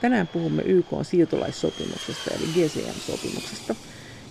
[0.00, 3.76] Tänään puhumme YK siirtolaissopimuksesta eli GCM-sopimuksesta,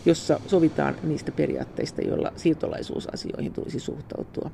[0.06, 4.52] jossa sovitaan niistä periaatteista, joilla siirtolaisuusasioihin tulisi suhtautua.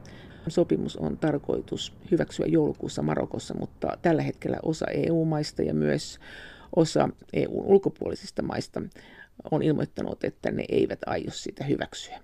[0.47, 6.19] Sopimus on tarkoitus hyväksyä joulukuussa Marokossa, mutta tällä hetkellä osa EU-maista ja myös
[6.76, 8.81] osa EUn ulkopuolisista maista
[9.51, 12.19] on ilmoittanut, että ne eivät aio sitä hyväksyä.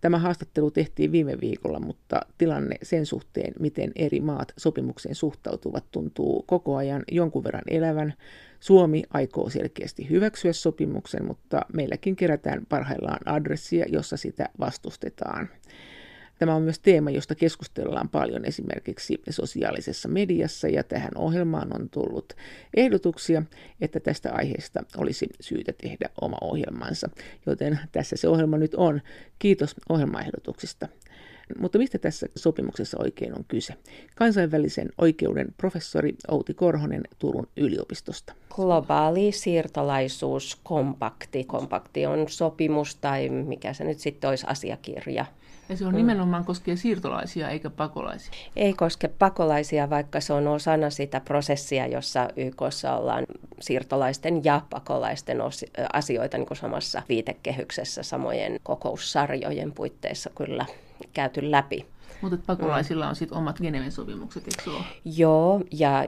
[0.00, 6.44] Tämä haastattelu tehtiin viime viikolla, mutta tilanne sen suhteen, miten eri maat sopimukseen suhtautuvat, tuntuu
[6.46, 8.14] koko ajan jonkun verran elävän.
[8.60, 15.48] Suomi aikoo selkeästi hyväksyä sopimuksen, mutta meilläkin kerätään parhaillaan adressia, jossa sitä vastustetaan.
[16.40, 22.32] Tämä on myös teema, josta keskustellaan paljon esimerkiksi sosiaalisessa mediassa ja tähän ohjelmaan on tullut
[22.76, 23.42] ehdotuksia,
[23.80, 27.10] että tästä aiheesta olisi syytä tehdä oma ohjelmansa.
[27.46, 29.00] Joten tässä se ohjelma nyt on.
[29.38, 30.88] Kiitos ohjelmaehdotuksista.
[31.58, 33.74] Mutta mistä tässä sopimuksessa oikein on kyse?
[34.16, 38.32] Kansainvälisen oikeuden professori Outi Korhonen Turun yliopistosta.
[38.54, 41.44] Globaali siirtolaisuuskompakti.
[41.44, 45.26] Kompakti on sopimus tai mikä se nyt sitten olisi asiakirja
[45.70, 48.32] ja se on nimenomaan koskee siirtolaisia eikä pakolaisia.
[48.56, 53.24] Ei koske pakolaisia, vaikka se on osana sitä prosessia, jossa YKssa ollaan
[53.60, 55.38] siirtolaisten ja pakolaisten
[55.92, 60.66] asioita niin kuin samassa viitekehyksessä samojen kokoussarjojen puitteissa kyllä
[61.12, 61.86] käyty läpi.
[62.20, 64.84] Mutta pakolaisilla on sitten omat Geneven sopimukset, eikö ole?
[65.16, 66.04] Joo, ja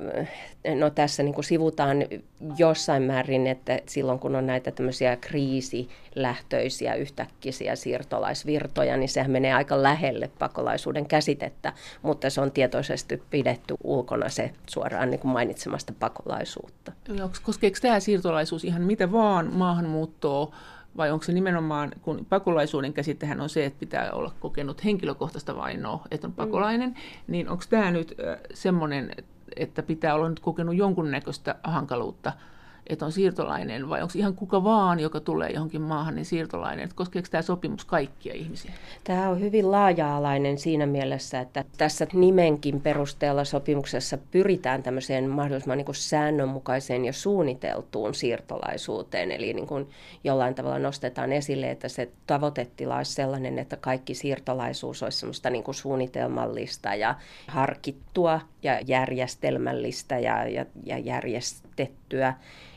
[0.78, 1.96] no tässä niin kuin sivutaan
[2.58, 9.82] jossain määrin, että silloin kun on näitä tämmöisiä kriisilähtöisiä yhtäkkisiä siirtolaisvirtoja, niin sehän menee aika
[9.82, 16.92] lähelle pakolaisuuden käsitettä, mutta se on tietoisesti pidetty ulkona se suoraan niin kuin mainitsemasta pakolaisuutta.
[17.42, 20.54] Koskeeko tämä siirtolaisuus ihan mitä vaan maahanmuuttoa,
[20.96, 26.06] vai onko se nimenomaan, kun pakolaisuuden käsittehän on se, että pitää olla kokenut henkilökohtaista vainoa,
[26.10, 26.36] että on mm.
[26.36, 26.96] pakolainen, mm.
[27.26, 28.14] niin onko tämä nyt
[28.54, 29.10] semmoinen,
[29.56, 32.32] että pitää olla nyt kokenut jonkunnäköistä hankaluutta
[32.86, 36.84] että on siirtolainen vai onko ihan kuka vaan, joka tulee johonkin maahan, niin siirtolainen?
[36.84, 38.72] Että koskeeko tämä sopimus kaikkia ihmisiä?
[39.04, 45.86] Tämä on hyvin laaja-alainen siinä mielessä, että tässä nimenkin perusteella sopimuksessa pyritään tämmöiseen mahdollisimman niin
[45.86, 49.32] kuin säännönmukaiseen ja suunniteltuun siirtolaisuuteen.
[49.32, 49.88] Eli niin kuin
[50.24, 55.64] jollain tavalla nostetaan esille, että se tavoitetila olisi sellainen, että kaikki siirtolaisuus olisi semmoista niin
[55.64, 57.14] kuin suunnitelmallista ja
[57.46, 62.34] harkittua ja järjestelmällistä ja, ja, ja järjestettyä.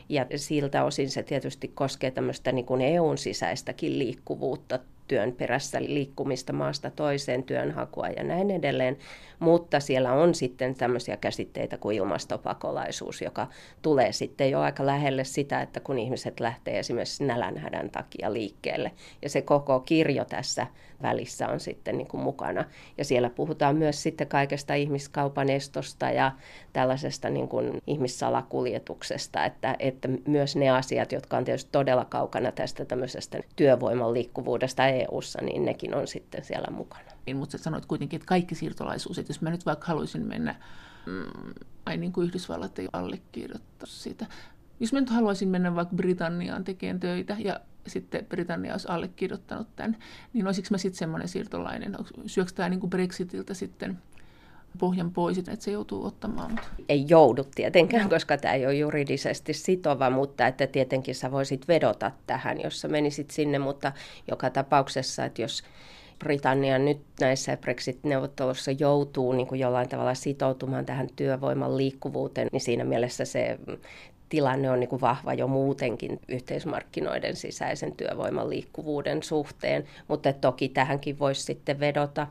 [0.08, 6.52] Ja siltä osin se tietysti koskee tämmöistä niin kuin EUn sisäistäkin liikkuvuutta työn perässä liikkumista
[6.52, 8.96] maasta toiseen, työnhakua ja näin edelleen.
[9.38, 13.46] Mutta siellä on sitten tämmöisiä käsitteitä kuin ilmastopakolaisuus, joka
[13.82, 18.92] tulee sitten jo aika lähelle sitä, että kun ihmiset lähtee esimerkiksi nälänhädän takia liikkeelle.
[19.22, 20.66] Ja se koko kirjo tässä
[21.02, 22.64] välissä on sitten niin kuin mukana.
[22.98, 26.32] Ja siellä puhutaan myös sitten kaikesta ihmiskaupan estosta ja
[26.72, 32.84] tällaisesta niin kuin ihmissalakuljetuksesta, että, että myös ne asiat, jotka on tietysti todella kaukana tästä
[32.84, 37.05] tämmöisestä työvoiman liikkuvuudesta EU-ssa, niin nekin on sitten siellä mukana.
[37.34, 40.54] Mutta sä sanoit kuitenkin, että kaikki siirtolaisuus, että jos mä nyt vaikka haluaisin mennä,
[41.06, 41.52] mm,
[41.86, 44.26] ai niin kuin Yhdysvallat ei allekirjoittaa sitä.
[44.80, 49.96] Jos mä nyt haluaisin mennä vaikka Britanniaan tekemään töitä ja sitten Britannia olisi allekirjoittanut tämän,
[50.32, 51.96] niin olisiko mä sitten semmoinen siirtolainen?
[52.26, 53.98] Syökö tämä niin kuin Brexitiltä sitten
[54.78, 56.50] pohjan pois, että se joutuu ottamaan.
[56.50, 56.68] Mutta...
[56.88, 62.10] Ei joudu tietenkään, koska tämä ei ole juridisesti sitova, mutta että tietenkin sä voisit vedota
[62.26, 63.92] tähän, jos sä menisit sinne, mutta
[64.30, 65.62] joka tapauksessa, että jos
[66.18, 72.84] Britannia nyt näissä Brexit-neuvotteluissa joutuu niin kuin jollain tavalla sitoutumaan tähän työvoiman liikkuvuuteen, niin siinä
[72.84, 73.58] mielessä se
[74.28, 81.18] tilanne on niin kuin vahva jo muutenkin yhteismarkkinoiden sisäisen työvoiman liikkuvuuden suhteen, mutta toki tähänkin
[81.18, 82.26] voisi sitten vedota.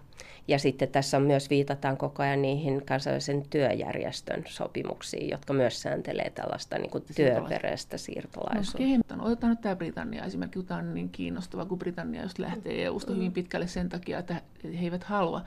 [0.47, 6.29] Ja sitten tässä on myös viitataan koko ajan niihin kansainvälisen työjärjestön sopimuksiin, jotka myös sääntelee
[6.29, 9.15] tällaista niin työperäistä siirtolaisuutta.
[9.15, 10.25] No, otetaan nyt tämä Britannia.
[10.25, 14.41] Esimerkiksi, tämä on niin kiinnostava, kun Britannia just lähtee EU-sta hyvin pitkälle sen takia, että
[14.63, 15.41] he eivät halua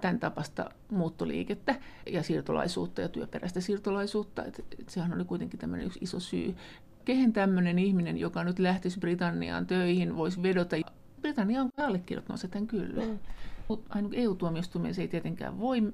[0.00, 1.74] tämän tapasta muuttoliikettä
[2.12, 4.44] ja siirtolaisuutta ja työperäistä siirtolaisuutta.
[4.44, 6.54] Et, et sehän oli kuitenkin tämmöinen yksi iso syy.
[7.04, 10.76] Kehen tämmöinen ihminen, joka nyt lähtisi Britanniaan töihin, voisi vedota?
[11.20, 13.06] Britannia on allekirjoittanut sen kyllä.
[13.06, 13.18] Mm.
[13.68, 15.92] Mutta EU-tuomioistuimeen se ei tietenkään voi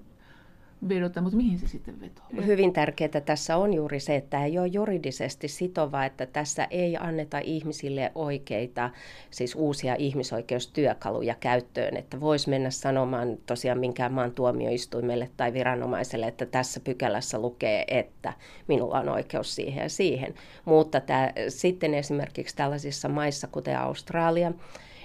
[0.88, 2.24] vedota, mutta mihin se sitten vetoo?
[2.46, 7.38] Hyvin tärkeää tässä on juuri se, että ei ole juridisesti sitova, että tässä ei anneta
[7.38, 8.90] ihmisille oikeita,
[9.30, 16.46] siis uusia ihmisoikeustyökaluja käyttöön, että voisi mennä sanomaan tosiaan minkään maan tuomioistuimelle tai viranomaiselle, että
[16.46, 18.32] tässä pykälässä lukee, että
[18.68, 20.34] minulla on oikeus siihen ja siihen.
[20.64, 24.52] Mutta tämä, sitten esimerkiksi tällaisissa maissa, kuten Australia,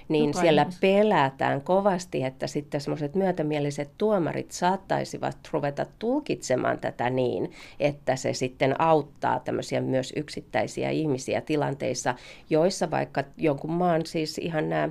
[0.08, 7.52] niin Joka siellä pelätään kovasti, että sitten semmoiset myötämieliset tuomarit saattaisivat ruveta tulkitsemaan tätä niin,
[7.80, 12.14] että se sitten auttaa tämmöisiä myös yksittäisiä ihmisiä tilanteissa,
[12.50, 14.88] joissa vaikka jonkun maan siis ihan nämä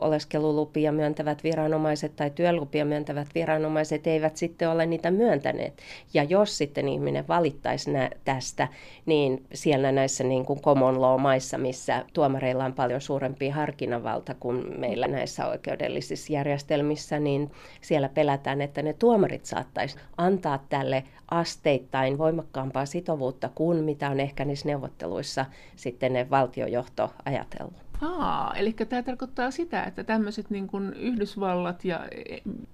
[0.00, 5.78] oleskelulupia myöntävät viranomaiset tai työlupia myöntävät viranomaiset eivät sitten ole niitä myöntäneet.
[6.14, 8.68] Ja jos sitten ihminen valittaisi nä- tästä,
[9.06, 15.08] niin siellä näissä niin kuin common law-maissa, missä tuomareilla on paljon suurempi harkinnanvalta kuin meillä
[15.08, 17.50] näissä oikeudellisissa järjestelmissä, niin
[17.80, 24.44] siellä pelätään, että ne tuomarit saattaisi antaa tälle asteittain voimakkaampaa sitovuutta kuin mitä on ehkä
[24.44, 25.46] niissä neuvotteluissa
[25.76, 27.87] sitten ne valtiojohto ajatellut.
[28.00, 32.00] Aa, eli tämä tarkoittaa sitä, että tämmöiset niin kuin Yhdysvallat ja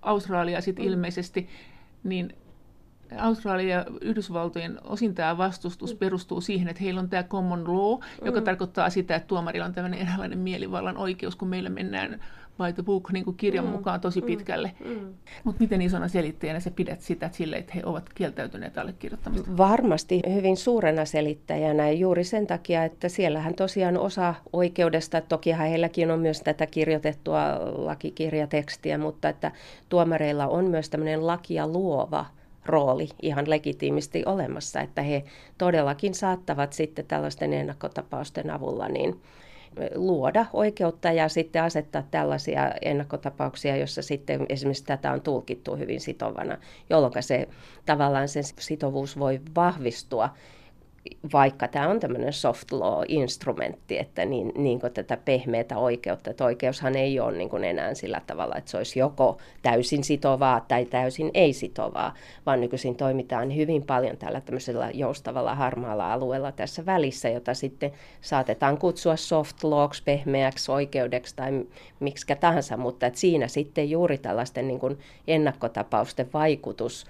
[0.02, 0.90] Australia sitten mm.
[0.92, 1.48] ilmeisesti,
[2.04, 2.34] niin
[3.18, 5.98] Australia ja Yhdysvaltojen osin tämä vastustus mm.
[5.98, 8.44] perustuu siihen, että heillä on tämä common law, joka mm.
[8.44, 12.20] tarkoittaa sitä, että tuomarilla on tämmöinen eräänlainen mielivallan oikeus, kun meillä mennään
[12.58, 13.70] by the book niin kuin kirjan mm.
[13.70, 14.26] mukaan tosi mm.
[14.26, 14.72] pitkälle.
[14.84, 15.14] Mm.
[15.44, 19.56] Mutta miten isona selittäjänä sä pidät sitä sille, että he ovat kieltäytyneet allekirjoittamista?
[19.56, 26.18] Varmasti hyvin suurena selittäjänä juuri sen takia, että siellähän tosiaan osa oikeudesta, tokihan heilläkin on
[26.18, 27.40] myös tätä kirjoitettua
[27.76, 29.52] lakikirjatekstiä, mutta että
[29.88, 32.26] tuomareilla on myös tämmöinen lakia luova
[32.66, 35.24] rooli ihan legitiimisti olemassa, että he
[35.58, 39.20] todellakin saattavat sitten tällaisten ennakkotapausten avulla niin
[39.94, 46.58] luoda oikeutta ja sitten asettaa tällaisia ennakkotapauksia, jossa sitten esimerkiksi tätä on tulkittu hyvin sitovana,
[46.90, 47.48] jolloin se
[47.86, 50.30] tavallaan sen sitovuus voi vahvistua
[51.32, 56.96] vaikka tämä on tämmöinen soft law-instrumentti, että niin, niin kuin tätä pehmeätä oikeutta, että oikeushan
[56.96, 61.30] ei ole niin kuin enää sillä tavalla, että se olisi joko täysin sitovaa tai täysin
[61.34, 62.14] ei-sitovaa,
[62.46, 68.78] vaan nykyisin toimitaan hyvin paljon tällä tämmöisellä joustavalla harmaalla alueella tässä välissä, jota sitten saatetaan
[68.78, 71.66] kutsua soft lawks, pehmeäksi oikeudeksi tai
[72.00, 77.06] miksi tahansa, mutta että siinä sitten juuri tällaisten niin kuin ennakkotapausten vaikutus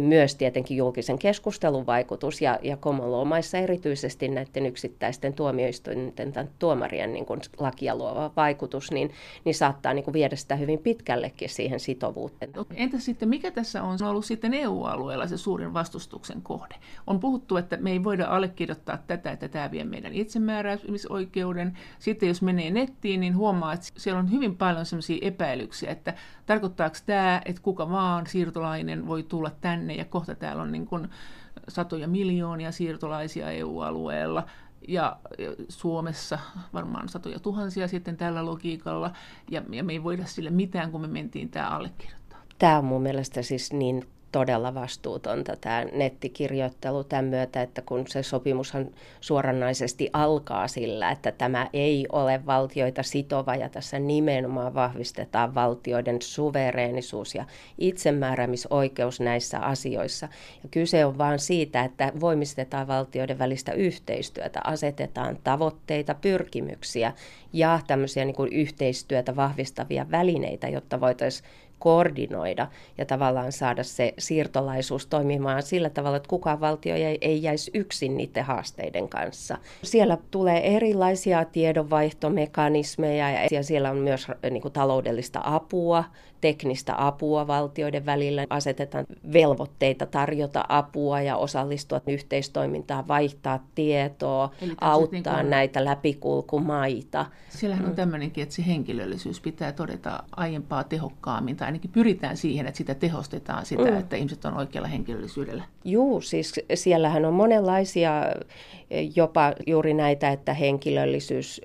[0.00, 7.26] myös tietenkin julkisen keskustelun vaikutus ja, ja komolomaissa erityisesti näiden yksittäisten tuomioistuinten tai tuomarien niin
[7.26, 9.10] kuin lakia luova vaikutus, niin,
[9.44, 12.52] niin saattaa niin kuin viedä sitä hyvin pitkällekin siihen sitovuuteen.
[12.74, 16.74] Entä sitten, mikä tässä on ollut sitten EU-alueella se suurin vastustuksen kohde?
[17.06, 21.78] On puhuttu, että me ei voida allekirjoittaa tätä, että tämä vie meidän itsemääräämisoikeuden.
[21.98, 26.14] Sitten jos menee nettiin, niin huomaa, että siellä on hyvin paljon sellaisia epäilyksiä, että
[26.48, 31.08] tarkoittaako tämä, että kuka vaan siirtolainen voi tulla tänne ja kohta täällä on niin kuin
[31.68, 34.46] satoja miljoonia siirtolaisia EU-alueella
[34.88, 35.16] ja
[35.68, 36.38] Suomessa
[36.72, 39.12] varmaan satoja tuhansia sitten tällä logiikalla
[39.50, 42.38] ja, ja me ei voida sille mitään, kun me mentiin tämä allekirjoittaa.
[42.58, 48.22] Tämä on mun mielestä siis niin todella vastuutonta tämä nettikirjoittelu tämän myötä, että kun se
[48.22, 48.90] sopimushan
[49.20, 57.34] suoranaisesti alkaa sillä, että tämä ei ole valtioita sitova ja tässä nimenomaan vahvistetaan valtioiden suvereenisuus
[57.34, 57.44] ja
[57.78, 60.28] itsemääräämisoikeus näissä asioissa.
[60.62, 67.12] Ja kyse on vain siitä, että voimistetaan valtioiden välistä yhteistyötä, asetetaan tavoitteita, pyrkimyksiä
[67.52, 71.48] ja tämmöisiä niin kuin yhteistyötä vahvistavia välineitä, jotta voitaisiin
[71.78, 72.66] koordinoida
[72.98, 78.16] ja tavallaan saada se siirtolaisuus toimimaan sillä tavalla, että kukaan valtio ei, ei jäisi yksin
[78.16, 79.58] niiden haasteiden kanssa.
[79.82, 86.04] Siellä tulee erilaisia tiedonvaihtomekanismeja ja siellä on myös niin kuin, taloudellista apua
[86.40, 94.50] teknistä apua valtioiden välillä, asetetaan velvoitteita tarjota apua ja osallistua yhteistoimintaan, vaihtaa tietoa,
[94.80, 95.50] auttaa niin kuin...
[95.50, 97.26] näitä läpikulkumaita.
[97.48, 97.96] Siellähän on mm.
[97.96, 103.66] tämmöinenkin, että se henkilöllisyys pitää todeta aiempaa tehokkaammin, tai ainakin pyritään siihen, että sitä tehostetaan
[103.66, 103.98] sitä, mm.
[103.98, 105.64] että ihmiset on oikealla henkilöllisyydellä.
[105.84, 108.12] Juu, siis siellähän on monenlaisia
[109.16, 111.60] jopa juuri näitä, että henkilöllisyys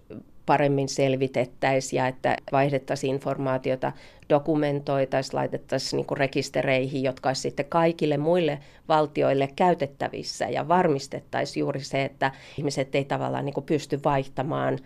[0.45, 3.91] paremmin selvitettäisiin ja että vaihdettaisiin informaatiota,
[4.29, 12.03] dokumentoitaisiin, laitettaisiin niin rekistereihin, jotka olisi sitten kaikille muille valtioille käytettävissä ja varmistettaisiin juuri se,
[12.03, 14.79] että ihmiset ei tavallaan niin pysty vaihtamaan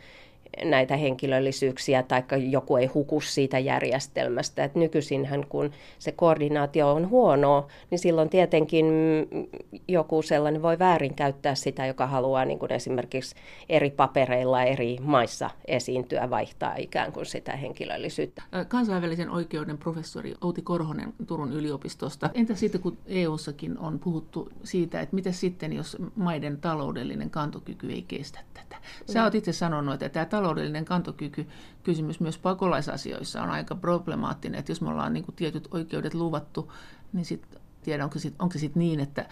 [0.63, 4.63] näitä henkilöllisyyksiä tai joku ei huku siitä järjestelmästä.
[4.63, 8.85] Et nykyisinhän kun se koordinaatio on huonoa, niin silloin tietenkin
[9.87, 13.35] joku sellainen voi väärinkäyttää sitä, joka haluaa niin kuin esimerkiksi
[13.69, 18.43] eri papereilla eri maissa esiintyä, vaihtaa ikään kuin sitä henkilöllisyyttä.
[18.67, 22.29] Kansainvälisen oikeuden professori Outi Korhonen Turun yliopistosta.
[22.33, 28.05] Entä sitten kun EU-sakin on puhuttu siitä, että mitä sitten, jos maiden taloudellinen kantokyky ei
[28.07, 28.77] kestä tätä?
[29.05, 31.47] Sä oot itse sanonut, että tämä taloudellinen kantokyky
[31.83, 36.71] kysymys myös pakolaisasioissa on aika problemaattinen, että jos me ollaan niin kuin tietyt oikeudet luvattu,
[37.13, 39.25] niin sitten Tiedä, onko, sit, onko se sitten niin, että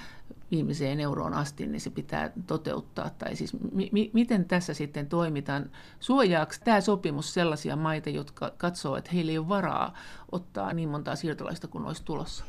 [0.52, 3.10] viimeiseen euroon asti, niin se pitää toteuttaa.
[3.18, 5.72] Tai siis mi- mi- miten tässä sitten toimitaan?
[6.00, 9.94] Suojaako tämä sopimus sellaisia maita, jotka katsoo, että heillä ei ole varaa
[10.32, 12.44] ottaa niin montaa siirtolaista kuin olisi tulossa?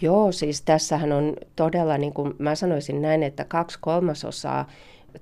[0.00, 4.66] Joo, siis tässähän on todella, niin kuin mä sanoisin näin, että kaksi kolmasosaa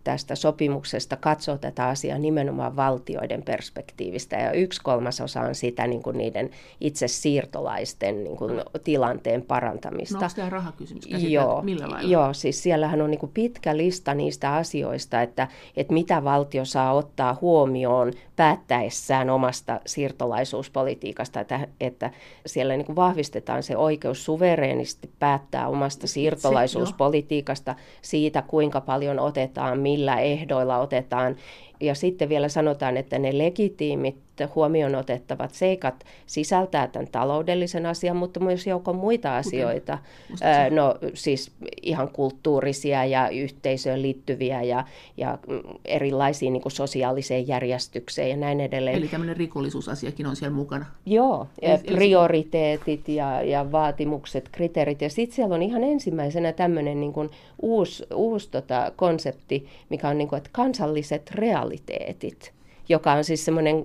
[0.05, 6.19] tästä sopimuksesta katsoo tätä asiaa nimenomaan valtioiden perspektiivistä ja yksi kolmasosa on sitä niin kuin
[6.19, 10.19] niiden itse siirtolaisten niin kuin, tilanteen parantamista.
[10.19, 12.11] No onko tämä rahakysymys joo, millä lailla?
[12.11, 16.93] Joo, siis siellähän on niin kuin pitkä lista niistä asioista, että, että mitä valtio saa
[16.93, 22.11] ottaa huomioon päättäessään omasta siirtolaisuuspolitiikasta, että, että
[22.47, 30.17] siellä niin kuin vahvistetaan se oikeus suvereenisti päättää omasta siirtolaisuuspolitiikasta, siitä kuinka paljon otetaan millä
[30.21, 31.37] ehdoilla otetaan.
[31.81, 34.17] Ja sitten vielä sanotaan, että ne legitiimit
[34.55, 39.99] huomioon otettavat seikat sisältää tämän taloudellisen asian, mutta myös joukon muita asioita.
[40.41, 44.85] Ää, no siis ihan kulttuurisia ja yhteisöön liittyviä ja,
[45.17, 45.39] ja
[45.85, 48.97] erilaisiin niin sosiaaliseen järjestykseen ja näin edelleen.
[48.97, 50.87] Eli tämmöinen rikollisuusasiakin on siellä mukana.
[51.07, 55.01] Joo, ja prioriteetit ja, ja vaatimukset, kriteerit.
[55.01, 57.31] Ja sitten siellä on ihan ensimmäisenä tämmöinen niin kuin
[57.63, 61.31] uusi, uusi tota konsepti, mikä on niin kuin, että kansalliset
[61.71, 62.53] realiteetit
[62.91, 63.85] joka on siis semmoinen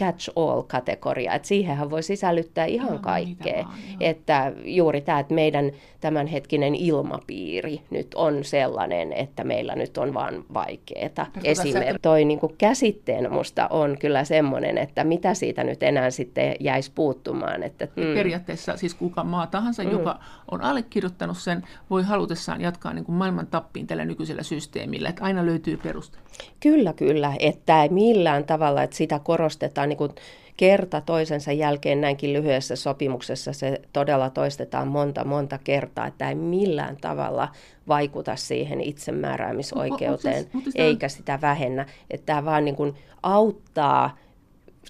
[0.00, 3.64] catch-all-kategoria, että siihenhän voi sisällyttää ihan no, kaikkea.
[3.64, 10.14] Vaan, että juuri tämä, että meidän tämänhetkinen ilmapiiri nyt on sellainen, että meillä nyt on
[10.14, 11.26] vaan vaikeaa.
[11.44, 16.56] Esimerkiksi toi niin kuin käsitteen musta on kyllä semmoinen, että mitä siitä nyt enää sitten
[16.60, 17.62] jäisi puuttumaan.
[17.62, 18.14] Että, mm.
[18.14, 19.90] Periaatteessa siis kuka maa tahansa, mm.
[19.90, 20.20] joka
[20.50, 25.46] on allekirjoittanut sen, voi halutessaan jatkaa niin kuin maailman tappiin tällä nykyisellä systeemillä, että aina
[25.46, 26.18] löytyy peruste.
[26.60, 30.12] Kyllä, kyllä, että ei millään tavalla, että sitä korostetaan niin kuin
[30.56, 36.96] kerta toisensa jälkeen näinkin lyhyessä sopimuksessa se todella toistetaan monta monta kertaa, että ei millään
[37.00, 37.48] tavalla
[37.88, 41.86] vaikuta siihen itsemääräämisoikeuteen, no, siis, eikä sitä vähennä.
[42.10, 44.16] Että tämä vaan niin kuin auttaa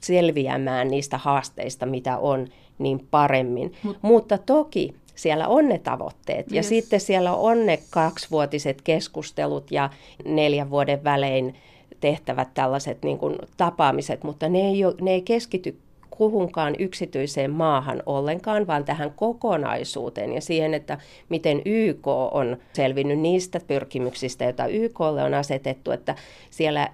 [0.02, 2.48] selviämään niistä haasteista, mitä on,
[2.78, 3.72] niin paremmin.
[3.82, 6.50] Mut, Mutta toki siellä on ne tavoitteet.
[6.50, 6.68] Ja yes.
[6.68, 9.90] sitten siellä on ne kaksivuotiset keskustelut ja
[10.24, 11.54] neljän vuoden välein
[12.00, 15.78] tehtävät tällaiset niin kuin tapaamiset, mutta ne ei, ole, ne ei keskity
[16.10, 20.98] kuhunkaan yksityiseen maahan ollenkaan, vaan tähän kokonaisuuteen ja siihen, että
[21.28, 26.14] miten YK on selvinnyt niistä pyrkimyksistä, joita YKlle on asetettu, että
[26.50, 26.88] siellä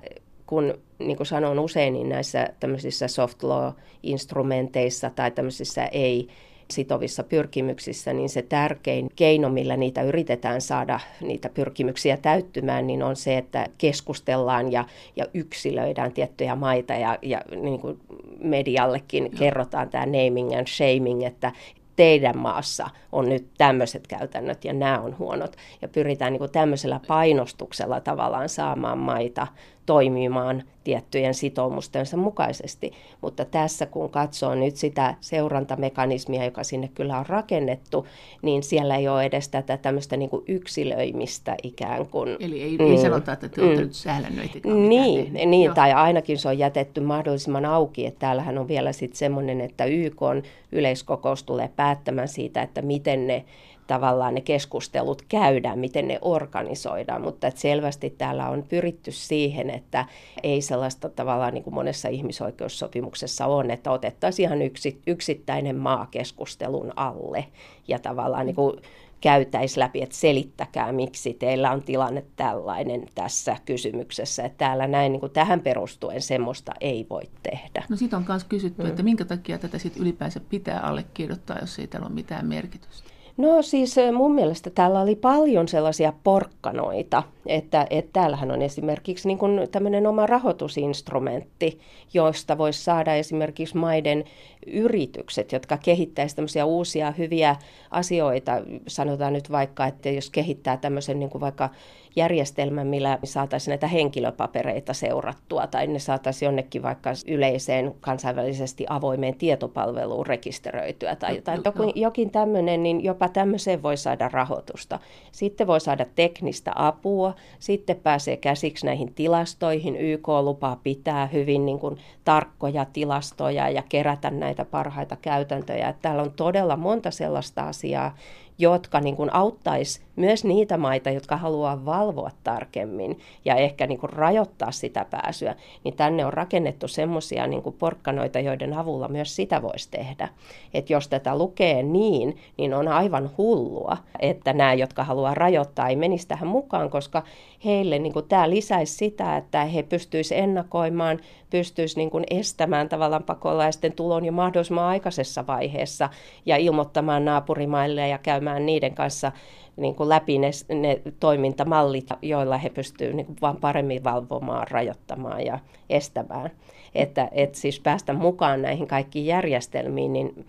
[0.46, 6.28] kun niin kuin sanon usein, niin näissä tämmöisissä soft law-instrumenteissa tai tämmöisissä ei
[6.70, 13.16] sitovissa pyrkimyksissä, niin se tärkein keino, millä niitä yritetään saada niitä pyrkimyksiä täyttymään, niin on
[13.16, 14.84] se, että keskustellaan ja,
[15.16, 18.00] ja yksilöidään tiettyjä maita ja, ja niin kuin
[18.38, 19.38] mediallekin Joo.
[19.38, 21.52] kerrotaan tämä naming and shaming, että
[21.96, 25.56] teidän maassa on nyt tämmöiset käytännöt ja nämä on huonot.
[25.82, 29.46] Ja pyritään niin kuin tämmöisellä painostuksella tavallaan saamaan maita
[29.86, 32.92] toimimaan tiettyjen sitoumustensa mukaisesti.
[33.20, 38.06] Mutta tässä kun katsoo nyt sitä seurantamekanismia, joka sinne kyllä on rakennettu,
[38.42, 42.36] niin siellä ei ole edes tätä tämmöistä niin kuin yksilöimistä ikään kuin.
[42.40, 46.38] Eli ei, mm, ei sanota, että te olette mm, nyt sählänöitikään Niin, niin tai ainakin
[46.38, 48.06] se on jätetty mahdollisimman auki.
[48.06, 53.26] Että täällähän on vielä sitten semmoinen, että YK on yleiskokous tulee päättämään siitä, että miten
[53.26, 53.44] ne
[53.86, 60.04] tavallaan ne keskustelut käydään, miten ne organisoidaan, mutta että selvästi täällä on pyritty siihen, että
[60.42, 66.92] ei sellaista tavallaan niin kuin monessa ihmisoikeussopimuksessa on, että otettaisiin ihan yksi, yksittäinen maa keskustelun
[66.96, 67.44] alle
[67.88, 68.76] ja tavallaan niin kuin
[69.22, 74.44] käytäisi läpi, että selittäkää, miksi teillä on tilanne tällainen tässä kysymyksessä.
[74.44, 77.84] Että täällä näin niin kuin tähän perustuen semmoista ei voi tehdä.
[77.88, 78.88] No siitä on myös kysytty, mm.
[78.88, 83.11] että minkä takia tätä sitten ylipäänsä pitää allekirjoittaa, jos ei tällä ole mitään merkitystä.
[83.42, 89.38] No siis mun mielestä täällä oli paljon sellaisia porkkanoita, että, että täällähän on esimerkiksi niin
[89.70, 91.78] tämmöinen oma rahoitusinstrumentti,
[92.14, 94.24] josta voisi saada esimerkiksi maiden
[94.66, 97.56] yritykset, jotka kehittäisivät tämmöisiä uusia hyviä
[97.90, 98.52] asioita.
[98.86, 101.70] Sanotaan nyt vaikka, että jos kehittää tämmöisen niin kuin vaikka
[102.16, 110.26] järjestelmän, millä saataisiin näitä henkilöpapereita seurattua tai ne saataisiin jonnekin vaikka yleiseen kansainvälisesti avoimeen tietopalveluun
[110.26, 114.98] rekisteröityä tai, tai jokin, jokin tämmöinen, niin jopa tämmöiseen voi saada rahoitusta.
[115.32, 119.96] Sitten voi saada teknistä apua, sitten pääsee käsiksi näihin tilastoihin.
[119.96, 125.88] YK lupaa pitää hyvin niin kuin, tarkkoja tilastoja ja kerätä näitä parhaita käytäntöjä.
[125.88, 128.16] Että täällä on todella monta sellaista asiaa,
[128.58, 134.10] jotka niin kuin auttaisi myös niitä maita, jotka haluaa valvoa tarkemmin ja ehkä niin kuin
[134.10, 135.54] rajoittaa sitä pääsyä,
[135.84, 140.28] niin tänne on rakennettu semmoisia niin porkkanoita, joiden avulla myös sitä voisi tehdä.
[140.74, 145.96] Että jos tätä lukee niin, niin on aivan hullua, että nämä, jotka haluaa rajoittaa, ei
[145.96, 147.22] menisi tähän mukaan, koska
[147.64, 151.18] heille niin kuin tämä lisäisi sitä, että he pystyisivät ennakoimaan,
[151.50, 156.08] pystyisivät niin kuin estämään tavallaan pakolaisten tulon jo mahdollisimman aikaisessa vaiheessa
[156.46, 159.32] ja ilmoittamaan naapurimaille ja käymään niiden kanssa
[159.76, 165.58] niin kuin läpi ne, ne toimintamallit, joilla he pystyvät niin vaan paremmin valvomaan, rajoittamaan ja
[165.90, 166.50] estämään.
[166.94, 170.46] Että et siis päästä mukaan näihin kaikkiin järjestelmiin, niin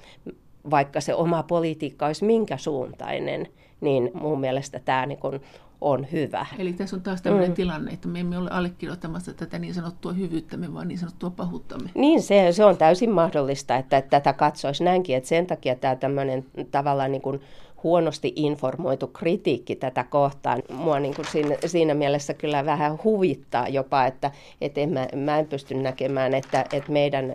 [0.69, 3.47] vaikka se oma politiikka olisi minkä suuntainen,
[3.81, 5.41] niin mun mielestä tämä niin kuin
[5.83, 6.45] on hyvä.
[6.57, 7.55] Eli tässä on taas tämmöinen mm.
[7.55, 11.89] tilanne, että me emme ole allekirjoittamassa tätä niin sanottua hyvyyttämme, vaan niin sanottua pahuuttamme.
[11.95, 15.95] Niin, se, se on täysin mahdollista, että, että tätä katsoisi näinkin, että sen takia tämä
[15.95, 17.41] tämmöinen tavallaan niin kuin
[17.83, 20.61] huonosti informoitu kritiikki tätä kohtaan.
[20.73, 25.39] Mua niin kuin siinä, siinä mielessä kyllä vähän huvittaa jopa, että, että en mä, mä
[25.39, 27.33] en pysty näkemään, että, että meidän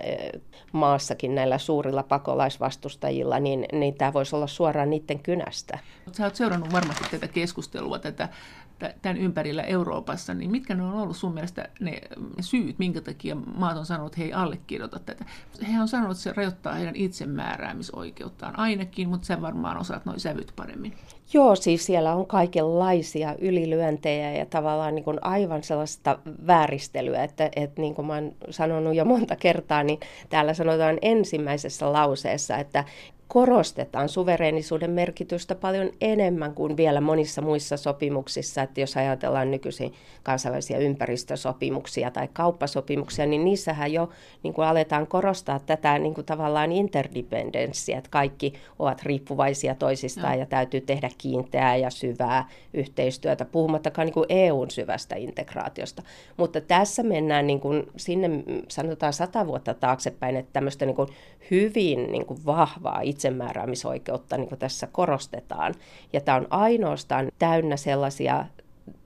[0.72, 5.78] maassakin näillä suurilla pakolaisvastustajilla, niin, niin tämä voisi olla suoraan niiden kynästä.
[6.12, 8.28] Sä oot seurannut varmasti tätä keskustelua, tätä
[9.02, 12.00] tämän ympärillä Euroopassa, niin mitkä ne on ollut sun mielestä ne
[12.40, 15.24] syyt, minkä takia maat on sanonut, että he ei allekirjoita tätä?
[15.72, 20.52] He on sanonut, että se rajoittaa heidän itsemääräämisoikeuttaan ainakin, mutta sä varmaan osaat noin sävyt
[20.56, 20.94] paremmin.
[21.32, 27.80] Joo, siis siellä on kaikenlaisia ylilyöntejä ja tavallaan niin kuin aivan sellaista vääristelyä, että, että
[27.80, 32.84] niin kuin mä oon sanonut jo monta kertaa, niin täällä sanotaan ensimmäisessä lauseessa, että
[33.28, 38.62] korostetaan suvereenisuuden merkitystä paljon enemmän kuin vielä monissa muissa sopimuksissa.
[38.62, 44.08] Että jos ajatellaan nykyisin kansainvälisiä ympäristösopimuksia tai kauppasopimuksia, niin niissähän jo
[44.42, 50.38] niin kuin aletaan korostaa tätä niin kuin tavallaan interdependenssiä, että kaikki ovat riippuvaisia toisistaan no.
[50.38, 56.02] ja täytyy tehdä kiinteää ja syvää yhteistyötä, puhumattakaan niin kuin EUn syvästä integraatiosta.
[56.36, 58.30] Mutta tässä mennään niin kuin sinne,
[58.68, 61.08] sanotaan sata vuotta taaksepäin, että tämmöistä niin kuin
[61.50, 65.74] hyvin niin kuin vahvaa itsemääräämisoikeutta niin kuin tässä korostetaan.
[66.12, 68.44] Ja tämä on ainoastaan täynnä sellaisia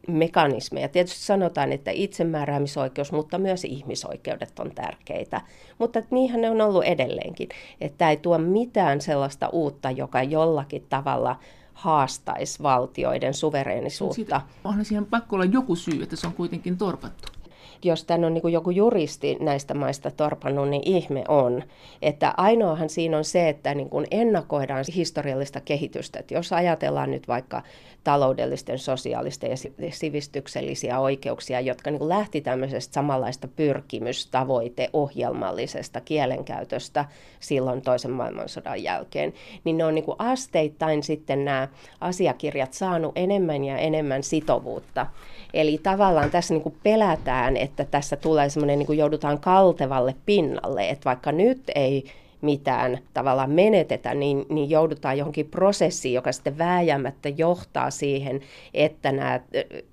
[0.09, 0.88] mekanismeja.
[0.88, 5.40] Tietysti sanotaan, että itsemääräämisoikeus, mutta myös ihmisoikeudet on tärkeitä.
[5.78, 7.49] Mutta niinhän ne on ollut edelleenkin.
[7.81, 11.37] Että ei tuo mitään sellaista uutta, joka jollakin tavalla
[11.73, 14.40] haastaisi valtioiden suvereenisuutta.
[14.64, 17.41] onhan siihen pakko olla joku syy, että se on kuitenkin torpattu
[17.84, 21.62] jos tämän on niin joku juristi näistä maista torpannut, niin ihme on.
[22.02, 26.18] Että ainoahan siinä on se, että niin kuin ennakoidaan historiallista kehitystä.
[26.18, 27.62] Että jos ajatellaan nyt vaikka
[28.04, 29.56] taloudellisten, sosiaalisten ja
[29.90, 37.04] sivistyksellisiä oikeuksia, jotka niin kuin lähti tämmöisestä samanlaista pyrkimystavoite ohjelmallisesta kielenkäytöstä
[37.40, 39.32] silloin toisen maailmansodan jälkeen,
[39.64, 41.68] niin ne on niin kuin asteittain sitten nämä
[42.00, 45.06] asiakirjat saanut enemmän ja enemmän sitovuutta.
[45.54, 50.88] Eli tavallaan tässä niin kuin pelätään, että tässä tulee semmoinen, niin kuin joudutaan kaltevalle pinnalle,
[50.88, 52.04] että vaikka nyt ei
[52.41, 58.41] mitään tavallaan menetetä, niin, niin joudutaan johonkin prosessiin, joka sitten vääjäämättä johtaa siihen,
[58.75, 59.41] että nämä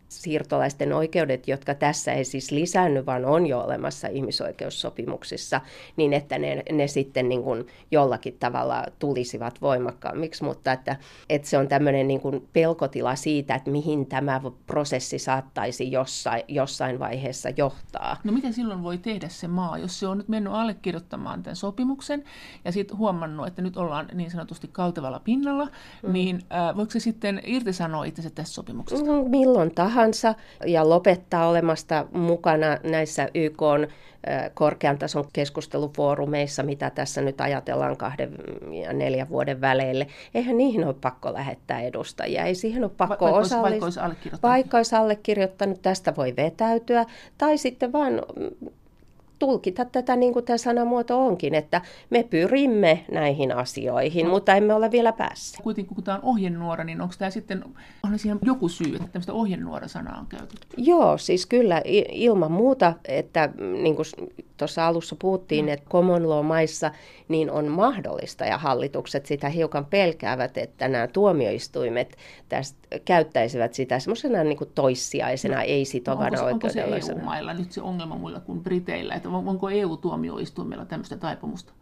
[0.10, 5.62] siirtolaisten oikeudet, jotka tässä ei siis lisännyt, vaan on jo olemassa ihmisoikeussopimuksissa,
[5.95, 10.95] niin että ne, ne sitten niin kuin jollakin tavalla tulisivat voimakkaammiksi, mutta että,
[11.30, 17.00] että se on tämmöinen niin kuin pelkotila siitä, että mihin tämä prosessi saattaisi jossain, jossain
[17.00, 18.17] vaiheessa johtaa.
[18.24, 22.24] No mitä silloin voi tehdä se maa, jos se on nyt mennyt allekirjoittamaan tämän sopimuksen
[22.65, 25.65] ja sitten huomannut, että nyt ollaan niin sanotusti kaltevalla pinnalla,
[26.04, 26.13] mm.
[26.13, 29.06] niin äh, voiko se sitten irtisanoa itse tästä sopimuksesta?
[29.06, 30.36] Mm, milloin tahansa tahansa
[30.66, 33.62] ja lopettaa olemasta mukana näissä YK
[34.54, 38.36] korkean tason keskustelufoorumeissa, mitä tässä nyt ajatellaan kahden
[38.84, 40.08] ja neljän vuoden väleille.
[40.34, 43.62] Eihän niihin ole pakko lähettää edustajia, ei siihen ole pakko Va- osallistua.
[43.62, 44.44] Vaikka olisi allekirjoittanut.
[44.44, 47.06] Vaikka olisi allekirjoittanut, tästä voi vetäytyä.
[47.38, 48.22] Tai sitten vaan
[49.39, 54.32] tulkita tätä niin kuin tämä sanamuoto onkin, että me pyrimme näihin asioihin, no.
[54.32, 55.63] mutta emme ole vielä päässeet.
[55.63, 57.63] Kuitenkin kun tämä on ohjenuora, niin onko tämä sitten,
[58.04, 60.67] on siihen joku syy, että tämmöistä ohjenuora-sanaa on käytetty?
[60.78, 63.49] Joo, siis kyllä ilman muuta, että
[63.82, 64.06] niin kuin
[64.60, 65.71] tuossa alussa puhuttiin, mm.
[65.71, 66.91] että common law-maissa
[67.28, 72.17] niin on mahdollista ja hallitukset sitä hiukan pelkäävät, että nämä tuomioistuimet
[72.49, 77.54] tästä käyttäisivät sitä semmoisena niin toissijaisena, no, ei sitovana no, onko, se, onko se EU-mailla
[77.54, 81.74] nyt se ongelma muilla kuin Briteillä, että onko EU-tuomioistuimella tämmöistä taipumusta?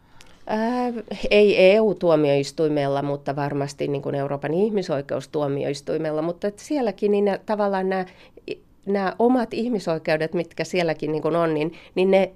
[0.48, 0.94] Ää,
[1.32, 8.06] ei EU-tuomioistuimella, mutta varmasti niin kuin Euroopan ihmisoikeustuomioistuimella, mutta että sielläkin niin tavallaan nämä,
[8.86, 12.32] nämä omat ihmisoikeudet, mitkä sielläkin niin kuin on, niin, niin ne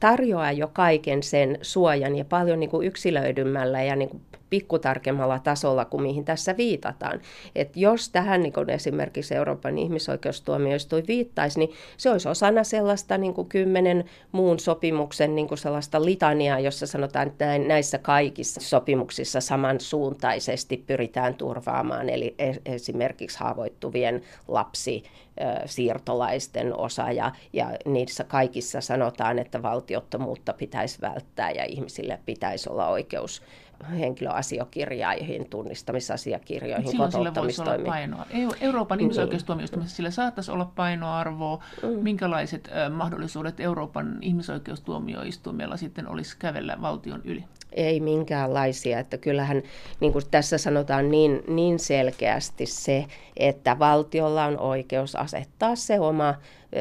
[0.00, 5.84] tarjoaa jo kaiken sen suojan ja paljon niin kuin yksilöidymmällä ja niin kuin pikkutarkemmalla tasolla
[5.84, 7.20] kuin mihin tässä viitataan.
[7.54, 13.34] Et jos tähän niin kuin esimerkiksi Euroopan ihmisoikeustuomioistuin viittaisi, niin se olisi osana sellaista niin
[13.34, 20.84] kuin kymmenen muun sopimuksen niin kuin sellaista litaniaa, jossa sanotaan, että näissä kaikissa sopimuksissa samansuuntaisesti
[20.86, 22.34] pyritään turvaamaan, eli
[22.66, 25.02] esimerkiksi haavoittuvien lapsi
[25.66, 32.88] siirtolaisten osa ja, ja niissä kaikissa sanotaan, että valtiottomuutta pitäisi välttää ja ihmisille pitäisi olla
[32.88, 33.42] oikeus
[33.90, 38.26] henkilöasiakirjaihin, tunnistamisasiakirjoihin, Silloin sillä voisi olla painoa.
[38.60, 39.04] Euroopan niin.
[39.04, 41.64] ihmisoikeustuomioistuimessa sillä saattaisi olla painoarvoa.
[41.82, 41.88] Mm.
[41.88, 47.44] Minkälaiset mahdollisuudet Euroopan ihmisoikeustuomioistuimella sitten olisi kävellä valtion yli?
[47.72, 48.98] Ei minkäänlaisia.
[48.98, 49.62] Että kyllähän
[50.00, 56.34] niin kuin tässä sanotaan niin, niin selkeästi se, että valtiolla on oikeus asettaa se oma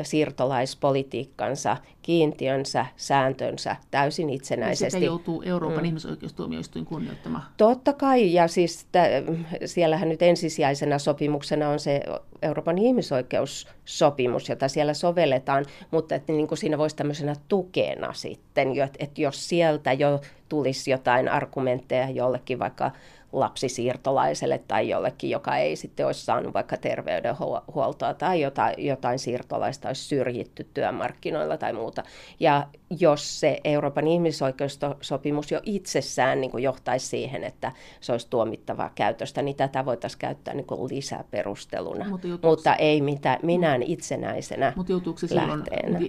[0.03, 4.85] siirtolaispolitiikkansa, kiintiönsä, sääntönsä täysin itsenäisesti.
[4.85, 5.85] Ja sitä joutuu Euroopan mm.
[5.85, 7.43] ihmisoikeustuomioistuin kunnioittamaan.
[7.57, 12.01] Totta kai, ja siis t- siellähän nyt ensisijaisena sopimuksena on se
[12.41, 18.67] Euroopan ihmisoikeussopimus, jota siellä sovelletaan, mutta että niin kuin siinä voisi tämmöisenä tukena sitten,
[18.99, 22.91] että jos sieltä jo tulisi jotain argumentteja jollekin vaikka
[23.33, 30.03] lapsisiirtolaiselle tai jollekin, joka ei sitten olisi saanut vaikka terveydenhuoltoa tai jotain, jotain siirtolaista olisi
[30.03, 32.03] syrjitty työmarkkinoilla tai muuta.
[32.39, 32.67] Ja
[32.99, 39.41] jos se Euroopan ihmisoikeussopimus jo itsessään niin kuin johtaisi siihen, että se olisi tuomittavaa käytöstä,
[39.41, 45.19] niin tätä voitaisiin käyttää niin kuin lisäperusteluna, mutta, mutta ei mitään, minään itsenäisenä Mutta joutuuko
[45.19, 45.63] se silloin,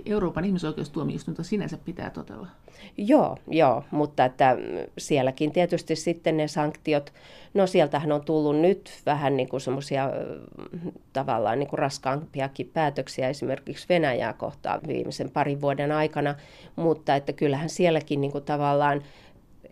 [0.06, 2.46] Euroopan ihmisoikeustuomioistuinta sinänsä pitää totella?
[2.96, 4.56] Joo, joo, mutta että
[4.98, 7.12] sielläkin tietysti sitten ne sanktiot,
[7.54, 10.10] no sieltähän on tullut nyt vähän niin kuin semmoisia
[11.12, 16.34] tavallaan niin kuin raskaampiakin päätöksiä esimerkiksi Venäjää kohtaan viimeisen parin vuoden aikana,
[16.76, 19.02] mutta että kyllähän sielläkin niin kuin tavallaan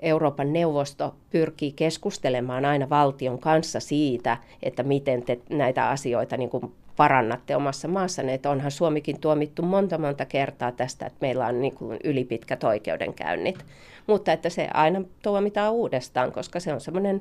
[0.02, 6.72] Euroopan neuvosto pyrkii keskustelemaan aina valtion kanssa siitä, että miten te näitä asioita niin kuin
[6.96, 8.34] parannatte omassa maassanne.
[8.34, 13.64] Että onhan Suomikin tuomittu monta monta kertaa tästä, että meillä on niin kuin ylipitkät oikeudenkäynnit.
[14.06, 17.20] Mutta että se aina tuomitaan uudestaan, koska se on semmoinen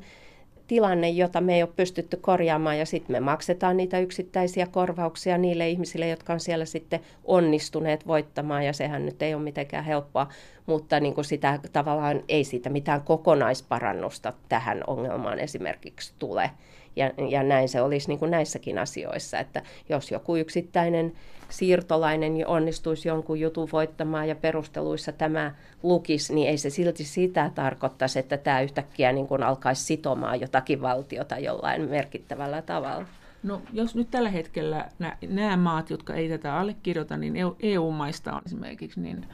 [0.69, 5.69] tilanne, jota me ei ole pystytty korjaamaan ja sitten me maksetaan niitä yksittäisiä korvauksia niille
[5.69, 10.27] ihmisille, jotka on siellä sitten onnistuneet voittamaan ja sehän nyt ei ole mitenkään helppoa,
[10.65, 16.51] mutta niin kuin sitä tavallaan ei siitä mitään kokonaisparannusta tähän ongelmaan esimerkiksi tule.
[16.95, 21.13] Ja, ja näin se olisi niin kuin näissäkin asioissa, että jos joku yksittäinen
[21.49, 28.19] siirtolainen onnistuisi jonkun jutun voittamaan ja perusteluissa tämä lukisi, niin ei se silti sitä tarkoittaisi,
[28.19, 33.05] että tämä yhtäkkiä niin kuin alkaisi sitomaan jotakin valtiota jollain merkittävällä tavalla.
[33.43, 34.89] No jos nyt tällä hetkellä
[35.29, 39.25] nämä maat, jotka ei tätä allekirjoita, niin EU-maista on esimerkiksi niin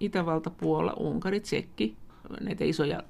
[0.00, 1.96] Itävalta, Puola, Unkari, Tsekki,
[2.40, 3.02] näitä isoja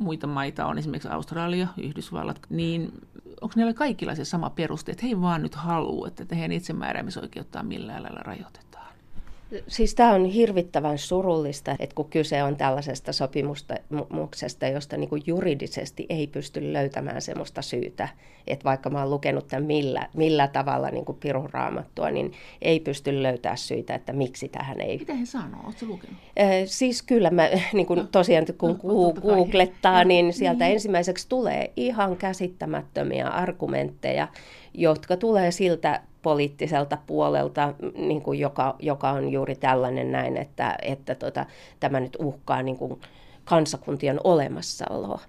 [0.00, 2.92] muita maita on esimerkiksi Australia, Yhdysvallat, niin
[3.40, 7.66] onko niillä kaikilla se sama peruste, että he ei vaan nyt halua, että heidän itsemääräämisoikeuttaan
[7.66, 8.67] millään lailla rajoitetaan?
[9.68, 16.06] Siis tämä on hirvittävän surullista, että kun kyse on tällaisesta sopimuksesta, josta niin kuin juridisesti
[16.08, 18.08] ei pysty löytämään sellaista syytä,
[18.46, 22.32] että vaikka mä oon lukenut tämän millä, millä tavalla niin kuin pirun raamattua, niin
[22.62, 24.98] ei pysty löytää syitä, että miksi tähän ei...
[24.98, 25.60] Mitä he sanoo?
[25.64, 26.16] Oletko lukenut?
[26.40, 30.72] Äh, siis kyllä mä niin kuin no, tosiaan kun no, googlettaa, niin sieltä niin.
[30.72, 34.28] ensimmäiseksi tulee ihan käsittämättömiä argumentteja,
[34.74, 41.14] jotka tulee siltä poliittiselta puolelta, niin kuin joka, joka on juuri tällainen näin, että, että
[41.14, 41.46] tota,
[41.80, 43.00] tämä nyt uhkaa niin kuin
[43.44, 45.20] kansakuntien olemassaoloa.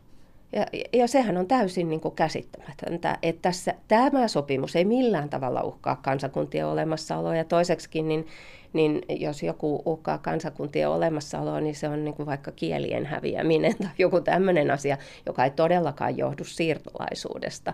[0.52, 5.64] Ja, ja sehän on täysin niin kuin käsittämätöntä, että tässä, tämä sopimus ei millään tavalla
[5.64, 7.36] uhkaa kansakuntien olemassaoloa.
[7.36, 8.28] Ja toiseksikin, niin
[8.74, 13.90] niin jos joku uhkaa kansakuntien olemassaoloa, niin se on niin kuin vaikka kielien häviäminen tai
[13.98, 17.74] joku tämmöinen asia, joka ei todellakaan johdu siirtolaisuudesta.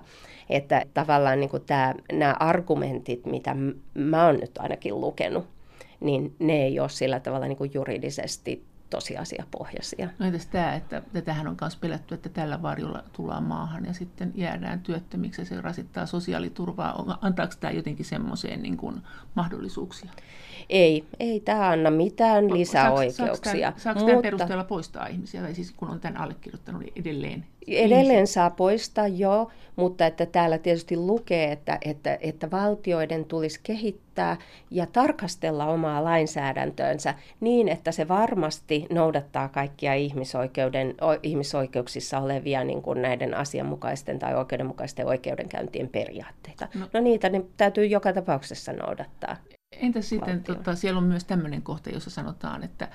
[0.50, 3.56] Että tavallaan niin kuin tämä, nämä argumentit, mitä
[3.94, 5.46] mä oon nyt ainakin lukenut,
[6.00, 10.10] niin ne ei ole sillä tavalla niin kuin juridisesti tosiasiapohjaisia.
[10.20, 14.32] No entäs tämä, että tätähän on myös pelätty, että tällä varjolla tullaan maahan ja sitten
[14.36, 17.18] jäädään työttömiksi ja se rasittaa sosiaaliturvaa.
[17.22, 19.02] Antaako tämä jotenkin semmoiseen niin kuin
[19.36, 20.12] mahdollisuuksia?
[20.70, 23.74] Ei, ei tämä anna mitään lisäoikeuksia.
[23.78, 24.28] Saako tämän, mutta...
[24.28, 27.46] perusteella poistaa ihmisiä, tai siis kun on tämän allekirjoittanut niin edelleen?
[27.68, 28.26] Edelleen ihmisiä?
[28.34, 34.38] saa poistaa, joo, mutta että täällä tietysti lukee, että, että, että valtioiden tulisi kehittää
[34.72, 43.02] ja tarkastella omaa lainsäädäntöönsä niin, että se varmasti noudattaa kaikkia ihmisoikeuden, ihmisoikeuksissa olevia niin kuin
[43.02, 46.68] näiden asianmukaisten tai oikeudenmukaisten oikeudenkäyntien periaatteita.
[46.80, 49.38] No, no niitä ne täytyy joka tapauksessa noudattaa.
[49.72, 52.88] Entä sitten, tota, siellä on myös tämmöinen kohta, jossa sanotaan, että,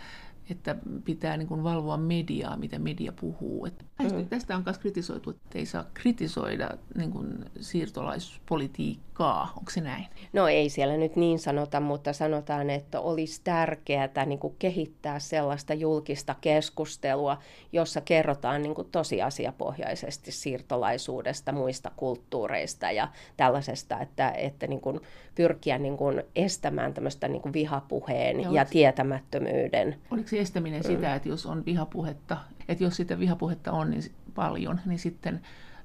[0.51, 3.67] että pitää niin kuin valvoa mediaa, mitä media puhuu.
[3.67, 4.29] Että mm.
[4.29, 9.53] Tästä on myös kritisoitu, että ei saa kritisoida niin kuin siirtolaispolitiikkaa.
[9.57, 10.07] Onko se näin?
[10.33, 15.75] No ei siellä nyt niin sanota, mutta sanotaan, että olisi tärkeää niin kuin kehittää sellaista
[15.75, 17.39] julkista keskustelua,
[17.73, 25.01] jossa kerrotaan niin kuin tosiasiapohjaisesti siirtolaisuudesta, muista kulttuureista ja tällaisesta, että, että niin kuin
[25.35, 29.97] pyrkiä niin kuin estämään tämmöistä niin kuin vihapuheen ja, ja tietämättömyyden.
[30.11, 32.37] Oliko se estäminen sitä, että jos on vihapuhetta,
[32.69, 34.03] että jos sitä vihapuhetta on niin
[34.35, 35.41] paljon, niin sitten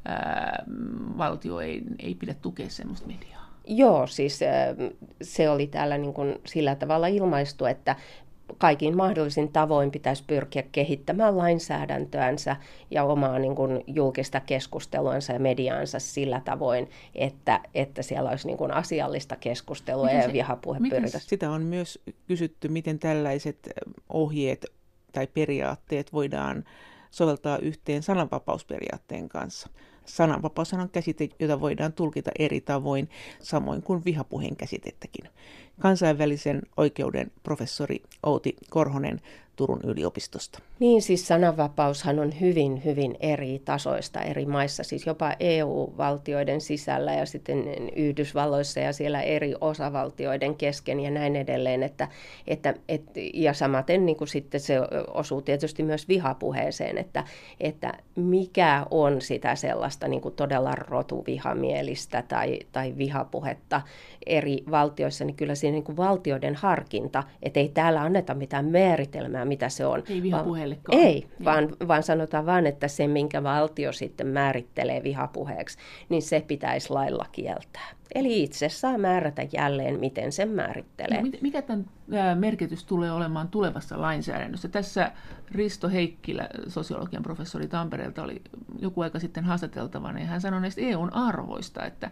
[0.05, 0.65] ää,
[1.17, 3.45] valtio ei, ei pidä tukea semmoista mediaa?
[3.67, 4.39] Joo, siis
[5.21, 7.95] se oli täällä niin kuin sillä tavalla ilmaistu, että
[8.58, 12.55] kaikin mahdollisin tavoin pitäisi pyrkiä kehittämään lainsäädäntöänsä
[12.91, 18.58] ja omaa niin kuin, julkista keskusteluansa ja mediaansa sillä tavoin, että, että siellä olisi niin
[18.58, 21.19] kuin, asiallista keskustelua miten ja vihapuhe pyritä.
[21.19, 23.69] Sitä on myös kysytty, miten tällaiset
[24.10, 24.65] ohjeet
[25.12, 26.63] tai periaatteet voidaan
[27.12, 29.69] soveltaa yhteen sananvapausperiaatteen kanssa.
[30.05, 35.29] Sananvapaus on käsite, jota voidaan tulkita eri tavoin, samoin kuin vihapuheen käsitettäkin.
[35.79, 39.21] Kansainvälisen oikeuden professori Outi Korhonen
[39.55, 40.59] Turun yliopistosta.
[40.79, 47.25] Niin siis sananvapaushan on hyvin, hyvin eri tasoista eri maissa, siis jopa EU-valtioiden sisällä ja
[47.25, 47.63] sitten
[47.95, 51.83] Yhdysvalloissa ja siellä eri osavaltioiden kesken ja näin edelleen.
[51.83, 52.07] Että,
[52.47, 54.75] että, et, ja samaten niin kuin sitten se
[55.13, 57.23] osuu tietysti myös vihapuheeseen, että,
[57.59, 63.81] että mikä on sitä sellaista niin kuin todella rotuvihamielistä tai, tai vihapuhetta
[64.25, 69.45] eri valtioissa, niin kyllä siinä niin kuin valtioiden harkinta, että ei täällä anneta mitään määritelmää
[69.45, 70.03] mitä se on.
[70.09, 70.23] Ei
[70.69, 70.97] vihapuheellekaan.
[70.99, 71.45] Ei, niin.
[71.45, 75.78] vaan, vaan sanotaan vaan, että se, minkä valtio sitten määrittelee vihapuheeksi,
[76.10, 77.89] niin se pitäisi lailla kieltää.
[78.15, 81.21] Eli itse saa määrätä jälleen, miten sen määrittelee.
[81.21, 81.86] No, mikä tämän
[82.39, 84.67] merkitys tulee olemaan tulevassa lainsäädännössä?
[84.67, 85.12] Tässä
[85.51, 88.41] Risto Heikkilä, sosiologian professori Tampereelta, oli
[88.80, 92.12] joku aika sitten haastateltavana, ja hän sanoi näistä EUn arvoista, että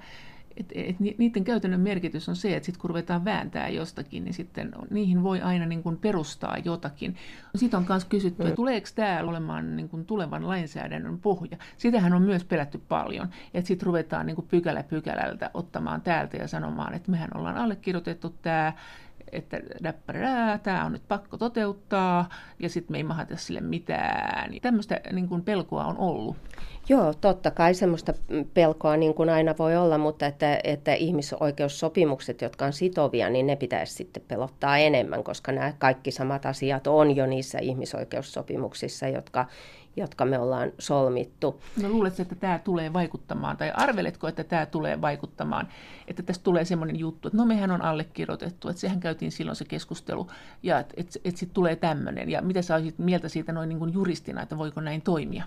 [0.57, 4.71] et, et niiden käytännön merkitys on se, että sit kun ruvetaan vääntää jostakin, niin sitten
[4.89, 7.15] niihin voi aina niin kuin perustaa jotakin.
[7.55, 11.57] Siitä on myös kysytty, että tuleeko tämä olemaan niin kuin tulevan lainsäädännön pohja.
[11.77, 16.47] Sitähän on myös pelätty paljon, että sitten ruvetaan niin kuin pykälä pykälältä ottamaan täältä ja
[16.47, 18.73] sanomaan, että mehän ollaan allekirjoitettu tämä,
[19.33, 24.53] että läppärää, tämä on nyt pakko toteuttaa, ja sitten me ei mahata sille mitään.
[24.61, 26.37] Tämmöistä niin kuin pelkoa on ollut.
[26.89, 28.13] Joo, totta kai semmoista
[28.53, 33.55] pelkoa niin kuin aina voi olla, mutta että, että ihmisoikeussopimukset, jotka on sitovia, niin ne
[33.55, 39.45] pitäisi sitten pelottaa enemmän, koska nämä kaikki samat asiat on jo niissä ihmisoikeussopimuksissa, jotka,
[39.95, 41.61] jotka me ollaan solmittu.
[41.81, 45.67] No luuletko, että tämä tulee vaikuttamaan, tai arveletko, että tämä tulee vaikuttamaan,
[46.07, 49.65] että tästä tulee semmoinen juttu, että no mehän on allekirjoitettu, että sehän käytiin silloin se
[49.65, 50.27] keskustelu,
[50.63, 53.79] ja että et, et sitten tulee tämmöinen, ja mitä sä olisit mieltä siitä noin niin
[53.79, 55.43] kuin juristina, että voiko näin toimia?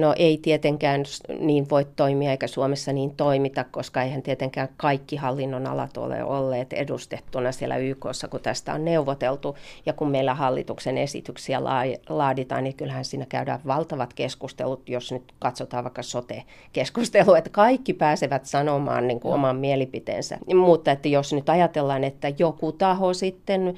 [0.00, 1.04] No ei tietenkään
[1.38, 6.72] niin voi toimia eikä Suomessa niin toimita, koska eihän tietenkään kaikki hallinnon alat ole olleet
[6.72, 9.56] edustettuna siellä YKssa, kun tästä on neuvoteltu.
[9.86, 11.64] Ja kun meillä hallituksen esityksiä
[12.08, 18.46] laaditaan, niin kyllähän siinä käydään valtavat keskustelut, jos nyt katsotaan vaikka sote-keskustelua, että kaikki pääsevät
[18.46, 20.38] sanomaan niin kuin oman mielipiteensä.
[20.54, 23.74] Mutta että jos nyt ajatellaan, että joku taho sitten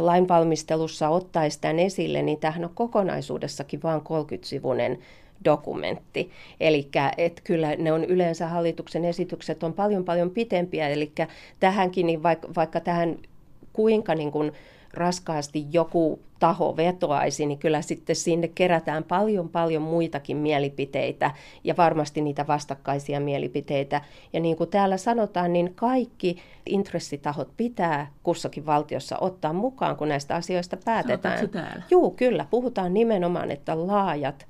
[0.00, 4.98] lainvalmistelussa ottaisi tämän esille, niin tämähän on kokonaisuudessakin vain 30-sivuinen
[5.44, 6.30] dokumentti.
[6.60, 11.12] Eli että kyllä ne on yleensä hallituksen esitykset on paljon paljon pitempiä, eli
[11.60, 13.16] tähänkin, niin vaikka, vaikka tähän
[13.72, 14.52] kuinka niin kuin
[14.94, 21.30] raskaasti joku taho vetoaisi, niin kyllä sitten sinne kerätään paljon paljon muitakin mielipiteitä
[21.64, 24.00] ja varmasti niitä vastakkaisia mielipiteitä.
[24.32, 30.34] Ja niin kuin täällä sanotaan, niin kaikki intressitahot pitää kussakin valtiossa ottaa mukaan, kun näistä
[30.34, 31.38] asioista päätetään.
[31.90, 32.46] Joo, kyllä.
[32.50, 34.46] Puhutaan nimenomaan, että laajat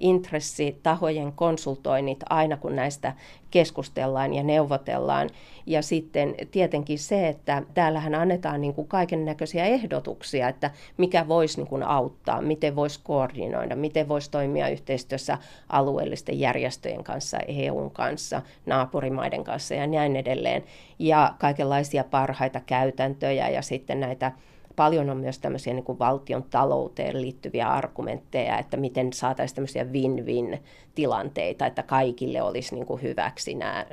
[0.00, 3.12] intressitahojen konsultoinnit aina kun näistä
[3.50, 5.30] keskustellaan ja neuvotellaan.
[5.66, 11.56] Ja sitten tietenkin se, että täällähän annetaan niin kuin kaiken näköisiä ehdotuksia, että mikä voisi
[11.56, 18.42] niin kuin auttaa, miten voisi koordinoida, miten voisi toimia yhteistyössä alueellisten järjestöjen kanssa, EUn kanssa,
[18.66, 20.64] naapurimaiden kanssa ja näin edelleen.
[20.98, 24.32] Ja kaikenlaisia parhaita käytäntöjä ja sitten näitä
[24.80, 31.66] paljon on myös tämmöisiä niin kuin valtion talouteen liittyviä argumentteja, että miten saataisiin tämmöisiä win-win-tilanteita,
[31.66, 33.86] että kaikille olisi niin kuin hyväksi nämä,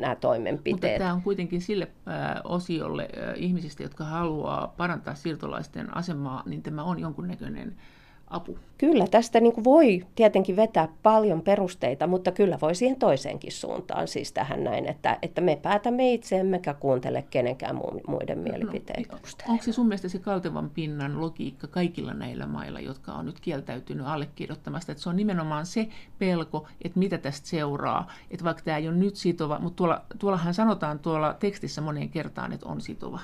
[0.00, 0.92] nämä toimenpiteet.
[0.92, 6.62] Mutta tämä on kuitenkin sille äh, osiolle äh, ihmisistä, jotka haluaa parantaa siirtolaisten asemaa, niin
[6.62, 7.76] tämä on jonkunnäköinen
[8.30, 8.58] apu?
[8.78, 14.32] Kyllä, tästä niin voi tietenkin vetää paljon perusteita, mutta kyllä voi siihen toiseenkin suuntaan, siis
[14.32, 19.12] tähän näin, että, että me päätämme itse, emmekä kuuntele kenenkään muiden mielipiteitä.
[19.12, 23.40] No, onko se sun mielestä se kaltevan pinnan logiikka kaikilla näillä mailla, jotka on nyt
[23.40, 25.88] kieltäytynyt allekirjoittamasta, että se on nimenomaan se
[26.18, 30.54] pelko, että mitä tästä seuraa, että vaikka tämä ei ole nyt sitova, mutta tuolla, tuollahan
[30.54, 33.20] sanotaan tuolla tekstissä moneen kertaan, että on sitova.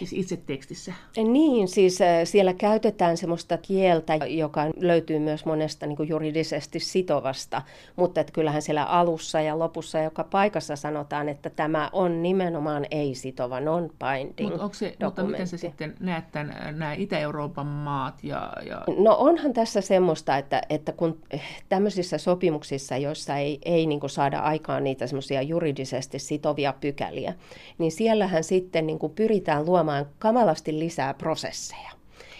[0.00, 0.92] Siis itse tekstissä?
[1.16, 7.62] Niin, siis äh, siellä käytetään semmoista kieltä, joka löytyy myös monesta niin kuin juridisesti sitovasta,
[7.96, 13.60] mutta että kyllähän siellä alussa ja lopussa joka paikassa sanotaan, että tämä on nimenomaan ei-sitova,
[13.60, 18.24] non-binding Mut onko se, Mutta miten sä sitten näet tämän, äh, nämä Itä-Euroopan maat?
[18.24, 18.84] Ja, ja...
[18.98, 21.20] No onhan tässä semmoista, että, että kun
[21.68, 27.34] tämmöisissä sopimuksissa, joissa ei, ei niin saada aikaan niitä semmoisia juridisesti sitovia pykäliä,
[27.78, 31.90] niin siellähän sitten niin kuin pyritään luomaan luomaan kamalasti lisää prosesseja.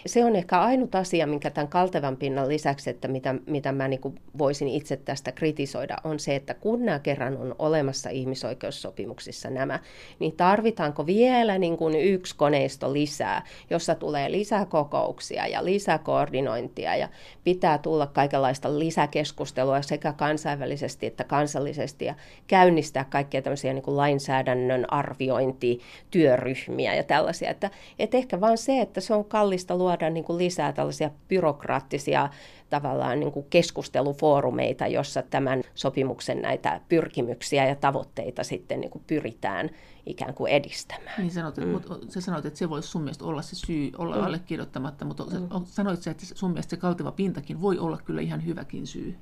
[0.05, 4.01] Se on ehkä ainut asia, minkä tämän kaltevan pinnan lisäksi, että mitä, mitä mä niin
[4.37, 9.79] voisin itse tästä kritisoida, on se, että kun nämä kerran on olemassa ihmisoikeussopimuksissa nämä,
[10.19, 17.09] niin tarvitaanko vielä niin kuin yksi koneisto lisää, jossa tulee lisäkokouksia ja lisäkoordinointia ja
[17.43, 22.15] pitää tulla kaikenlaista lisäkeskustelua sekä kansainvälisesti että kansallisesti ja
[22.47, 27.49] käynnistää kaikkia tämmöisiä niin kuin lainsäädännön arviointityöryhmiä ja tällaisia.
[27.49, 31.09] Että, että ehkä vaan se, että se on kallista luoda luoda niin kuin lisää tällaisia
[31.27, 32.29] byrokraattisia
[32.69, 39.69] tavallaan niin kuin keskustelufoorumeita, jossa tämän sopimuksen näitä pyrkimyksiä ja tavoitteita sitten niin kuin pyritään
[40.05, 41.15] ikään kuin edistämään.
[41.17, 41.67] Niin sanot, mm.
[41.67, 44.23] mutta sä sanoit, että se voisi sun mielestä olla se syy olla mm.
[44.23, 45.65] allekirjoittamatta, mutta mm.
[45.65, 49.15] sanoit sä, että sun mielestä se kalteva pintakin voi olla kyllä ihan hyväkin syy?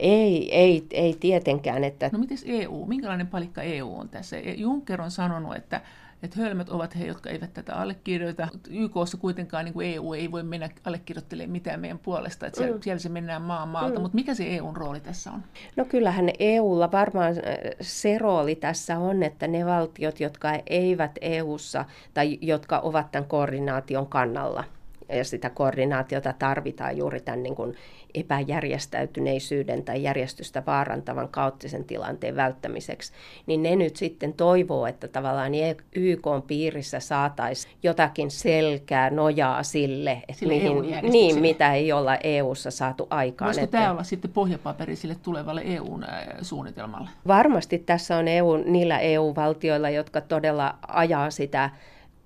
[0.00, 1.84] Ei, ei, ei tietenkään.
[1.84, 2.10] Että...
[2.12, 2.86] No miten EU?
[2.86, 4.36] Minkälainen palikka EU on tässä?
[4.38, 5.80] Juncker on sanonut, että
[6.22, 8.48] että hölmöt ovat he, jotka eivät tätä allekirjoita.
[8.70, 12.82] YKssa kuitenkaan niin kuin EU ei voi mennä allekirjoittelemaan mitään meidän puolesta, että siellä, mm.
[12.82, 14.02] siellä se mennään maan maalta, mm.
[14.02, 15.42] mutta mikä se EUn rooli tässä on?
[15.76, 17.36] No kyllähän EUlla varmaan äh,
[17.80, 24.06] se rooli tässä on, että ne valtiot, jotka eivät EUssa tai jotka ovat tämän koordinaation
[24.06, 24.64] kannalla,
[25.08, 27.74] ja sitä koordinaatiota tarvitaan juuri tämän niin kuin
[28.14, 33.12] epäjärjestäytyneisyyden tai järjestystä vaarantavan kaoottisen tilanteen välttämiseksi,
[33.46, 35.52] niin ne nyt sitten toivoo, että tavallaan
[35.94, 42.70] YK piirissä saataisiin jotakin selkää, nojaa sille, että sille mihin, niin, mitä ei olla EU-ssa
[42.70, 43.46] saatu aikaan.
[43.46, 43.78] Voisiko että...
[43.78, 47.10] tämä olla sitten pohjapaperi sille tulevalle EU-suunnitelmalle?
[47.26, 51.70] Varmasti tässä on EU, niillä EU-valtioilla, jotka todella ajaa sitä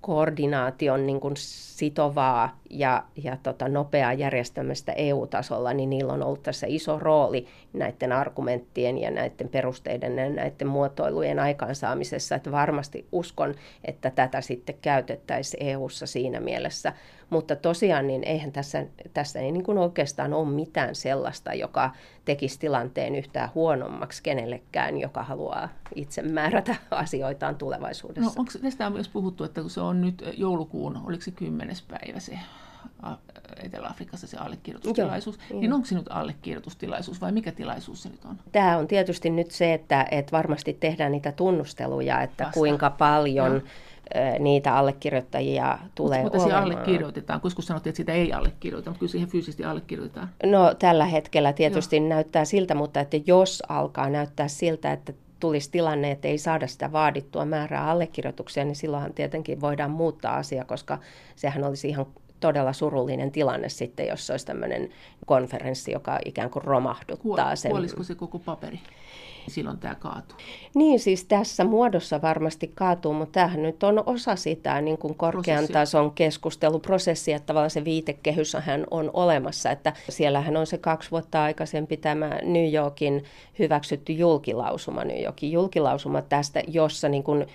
[0.01, 6.67] koordinaation niin kuin sitovaa ja, ja tota, nopeaa järjestämistä EU-tasolla, niin niillä on ollut tässä
[6.69, 12.35] iso rooli näiden argumenttien ja näiden perusteiden ja näiden muotoilujen aikaansaamisessa.
[12.35, 16.93] Että varmasti uskon, että tätä sitten käytettäisiin EU-ssa siinä mielessä.
[17.29, 21.91] Mutta tosiaan niin eihän tässä, tässä ei niin kuin oikeastaan ole mitään sellaista, joka
[22.25, 28.29] tekisi tilanteen yhtään huonommaksi kenellekään, joka haluaa itse määrätä asioitaan tulevaisuudessa.
[28.29, 31.81] No, onko tästä on myös puhuttu, että kun se on nyt joulukuun, oliko se kymmenes
[31.81, 32.39] päivä se
[33.63, 38.39] Etelä-Afrikassa se allekirjoitustilaisuus, Joo, niin onko se nyt allekirjoitustilaisuus vai mikä tilaisuus se nyt on?
[38.51, 42.59] Tämä on tietysti nyt se, että, että varmasti tehdään niitä tunnusteluja, että Vasta.
[42.59, 43.51] kuinka paljon...
[43.51, 43.61] Joo
[44.39, 46.63] niitä allekirjoittajia tulee mutta, mutta olemaan.
[46.63, 50.29] allekirjoitetaan, koska sanottiin, että sitä ei allekirjoita, mutta kyllä siihen fyysisesti allekirjoitetaan.
[50.43, 52.07] No tällä hetkellä tietysti Joo.
[52.07, 56.91] näyttää siltä, mutta että jos alkaa näyttää siltä, että tulisi tilanne, että ei saada sitä
[56.91, 60.99] vaadittua määrää allekirjoituksia, niin silloinhan tietenkin voidaan muuttaa asia, koska
[61.35, 62.05] sehän olisi ihan
[62.45, 64.89] todella surullinen tilanne sitten, jos olisi tämmöinen
[65.25, 67.71] konferenssi, joka ikään kuin romahduttaa sen.
[67.71, 68.79] Kuolisiko se koko paperi?
[69.47, 70.37] silloin tämä kaatuu.
[70.75, 75.57] Niin, siis tässä muodossa varmasti kaatuu, mutta tämähän nyt on osa sitä niin kuin korkean
[75.57, 75.73] Prosessi.
[75.73, 81.97] tason keskusteluprosessia, että tavallaan se viitekehyshän on olemassa, että siellähän on se kaksi vuotta aikaisempi
[81.97, 83.23] tämä New Yorkin
[83.59, 87.47] hyväksytty julkilausuma, New Yorkin julkilausuma tästä, jossa niin kuin,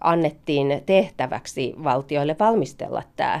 [0.00, 3.40] annettiin tehtäväksi valtioille valmistella tämä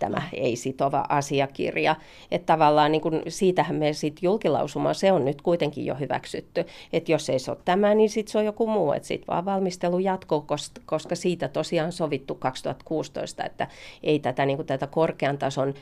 [0.00, 1.96] tämä ei-sitova asiakirja.
[2.30, 6.64] Että tavallaan niin kuin, siitähän me sitten julkilausuma, se on nyt kuitenkin jo hyväksytty.
[6.92, 8.92] Että jos ei se ole tämä, niin sitten se on joku muu.
[8.92, 10.46] Että sitten vaan valmistelu jatkuu,
[10.86, 13.68] koska siitä tosiaan sovittu 2016, että
[14.02, 15.74] ei tätä, niin tätä korkean tason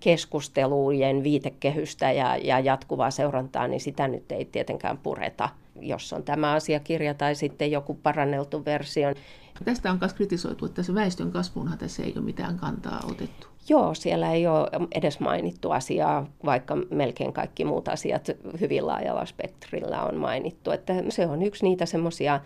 [0.00, 5.48] keskustelujen viitekehystä ja, ja jatkuvaa seurantaa, niin sitä nyt ei tietenkään pureta,
[5.80, 9.08] jos on tämä asiakirja tai sitten joku paranneltu versio.
[9.64, 13.46] Tästä on myös kritisoitu, että tässä väestön kasvuunhan tässä ei ole mitään kantaa otettu.
[13.68, 20.02] Joo, siellä ei ole edes mainittu asiaa, vaikka melkein kaikki muut asiat hyvin laajalla spektrillä
[20.02, 20.70] on mainittu.
[20.70, 22.40] Että se on yksi niitä semmoisia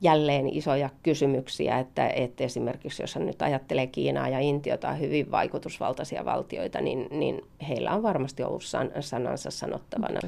[0.00, 6.80] jälleen isoja kysymyksiä, että, että esimerkiksi jos nyt ajattelee Kiinaa ja Intiota, hyvin vaikutusvaltaisia valtioita,
[6.80, 10.20] niin, niin heillä on varmasti ollut san, sanansa sanottavana.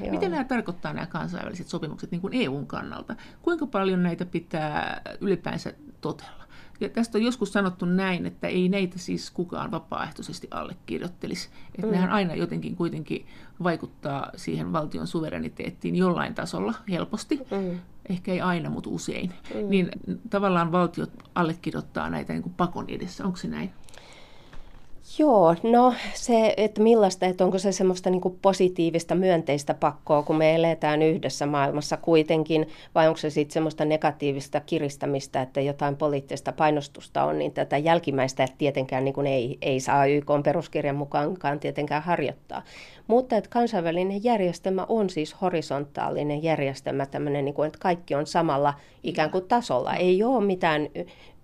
[0.00, 0.10] Joo.
[0.10, 3.16] Mitä nämä tarkoittaa nämä kansainväliset sopimukset niin kuin EUn kannalta?
[3.42, 6.48] Kuinka paljon näitä pitää ylipäänsä totella?
[6.80, 11.48] Ja tästä on joskus sanottu näin, että ei näitä siis kukaan vapaaehtoisesti allekirjoittelisi.
[11.74, 11.92] Että mm.
[11.92, 13.26] nehän aina jotenkin kuitenkin
[13.62, 17.36] vaikuttaa siihen valtion suvereniteettiin jollain tasolla helposti.
[17.36, 17.80] Mm.
[18.08, 19.32] Ehkä ei aina, mutta usein.
[19.54, 19.70] Mm.
[19.70, 19.90] Niin
[20.30, 23.24] tavallaan valtiot allekirjoittaa näitä niin kuin pakon edessä.
[23.24, 23.72] Onko se näin?
[25.18, 30.54] Joo, no se, että millaista, että onko se semmoista niin positiivista, myönteistä pakkoa, kun me
[30.54, 37.24] eletään yhdessä maailmassa kuitenkin, vai onko se sitten semmoista negatiivista kiristämistä, että jotain poliittista painostusta
[37.24, 42.62] on, niin tätä jälkimmäistä tietenkään niin ei, ei saa YK peruskirjan mukaankaan tietenkään harjoittaa.
[43.06, 48.74] Mutta että kansainvälinen järjestelmä on siis horisontaalinen järjestelmä, tämmöinen, niin kuin, että kaikki on samalla
[49.02, 49.94] ikään kuin tasolla.
[49.94, 50.88] Ei ole mitään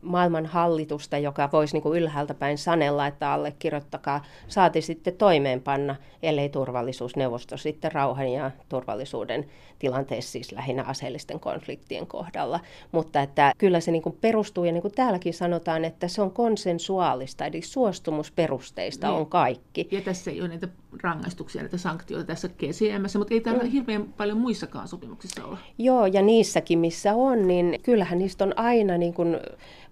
[0.05, 6.49] maailman hallitusta, joka voisi niin kuin ylhäältä päin sanella, että allekirjoittakaa, saati sitten toimeenpanna, ellei
[6.49, 9.47] turvallisuusneuvosto sitten rauhan ja turvallisuuden
[9.79, 12.61] tilanteessa siis lähinnä aseellisten konfliktien kohdalla.
[12.93, 16.31] Mutta että kyllä se niin kuin perustuu, ja niin kuin täälläkin sanotaan, että se on
[16.31, 19.17] konsensuaalista, eli suostumusperusteista niin.
[19.17, 19.89] on kaikki.
[19.91, 20.69] Ja tässä ei ole niitä
[21.03, 23.71] rangaistuksia, näitä sanktioita tässä GCM, mutta ei täällä mm.
[23.71, 25.59] hirveän paljon muissakaan sopimuksissa ole.
[25.79, 29.37] Joo, ja niissäkin missä on, niin kyllähän niistä on aina niin kuin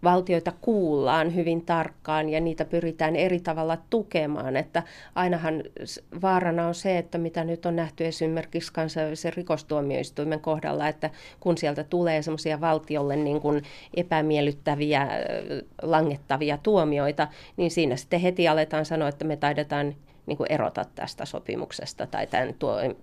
[0.05, 4.57] valtioita kuullaan hyvin tarkkaan ja niitä pyritään eri tavalla tukemaan.
[4.57, 4.82] Että
[5.14, 5.62] ainahan
[6.22, 11.84] vaarana on se, että mitä nyt on nähty esimerkiksi kansainvälisen rikostuomioistuimen kohdalla, että kun sieltä
[11.84, 13.62] tulee semmoisia valtiolle niin kuin
[13.94, 15.09] epämiellyttäviä,
[15.82, 19.94] langettavia tuomioita, niin siinä sitten heti aletaan sanoa, että me taidetaan
[20.27, 22.55] niin kuin erota tästä sopimuksesta tai tämän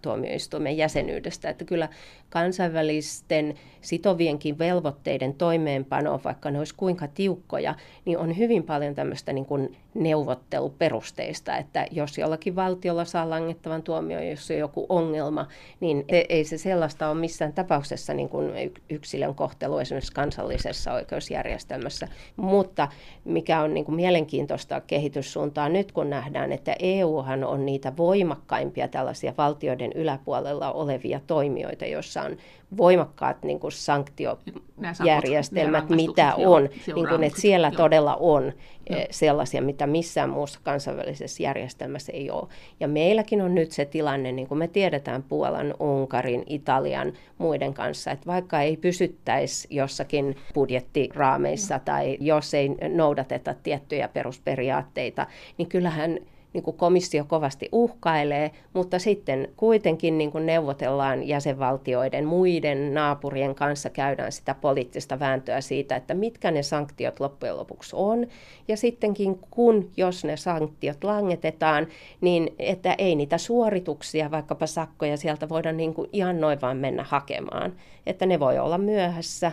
[0.01, 1.49] tuomioistuimen jäsenyydestä.
[1.49, 1.89] Että kyllä
[2.29, 9.45] kansainvälisten sitovienkin velvoitteiden toimeenpano, vaikka ne olisi kuinka tiukkoja, niin on hyvin paljon tämmöistä niin
[9.45, 15.47] kuin neuvotteluperusteista, että jos jollakin valtiolla saa langettavan tuomio, jos on joku ongelma,
[15.79, 18.51] niin ei se sellaista ole missään tapauksessa niin kuin
[18.89, 22.07] yksilön kohtelu esimerkiksi kansallisessa oikeusjärjestelmässä.
[22.35, 22.87] Mutta
[23.25, 26.75] mikä on niin kuin mielenkiintoista kehityssuuntaa nyt, kun nähdään, että
[27.09, 32.37] EUhan on niitä voimakkaimpia tällaisia valtioiden yläpuolella olevia toimijoita, joissa on
[32.77, 37.77] voimakkaat niin kuin sanktiojärjestelmät, mitä on, niin kuin, että siellä joo.
[37.77, 38.53] todella on joo.
[38.99, 42.47] Eh, sellaisia, mitä missään muussa kansainvälisessä järjestelmässä ei ole.
[42.79, 48.11] Ja meilläkin on nyt se tilanne, niin kuin me tiedetään Puolan, Unkarin, Italian, muiden kanssa,
[48.11, 56.19] että vaikka ei pysyttäisi jossakin budjettiraameissa tai jos ei noudateta tiettyjä perusperiaatteita, niin kyllähän
[56.53, 63.89] niin kuin komissio kovasti uhkailee, mutta sitten kuitenkin niin kuin neuvotellaan jäsenvaltioiden muiden naapurien kanssa,
[63.89, 68.27] käydään sitä poliittista vääntöä siitä, että mitkä ne sanktiot loppujen lopuksi on.
[68.67, 71.87] Ja sittenkin kun, jos ne sanktiot langetetaan,
[72.21, 77.03] niin että ei niitä suorituksia, vaikkapa sakkoja sieltä voida niin kuin ihan noin vaan mennä
[77.03, 77.73] hakemaan.
[78.05, 79.51] Että ne voi olla myöhässä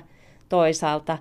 [0.48, 1.18] toisaalta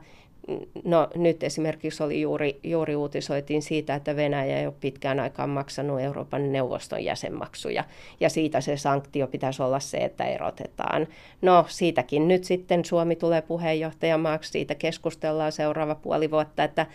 [0.83, 6.01] No nyt esimerkiksi oli juuri, juuri uutisoitiin siitä, että Venäjä ei ole pitkään aikaan maksanut
[6.01, 7.83] Euroopan neuvoston jäsenmaksuja.
[8.19, 11.07] Ja siitä se sanktio pitäisi olla se, että erotetaan.
[11.41, 16.85] No siitäkin nyt sitten Suomi tulee puheenjohtajamaaksi, siitä keskustellaan seuraava puoli vuotta, että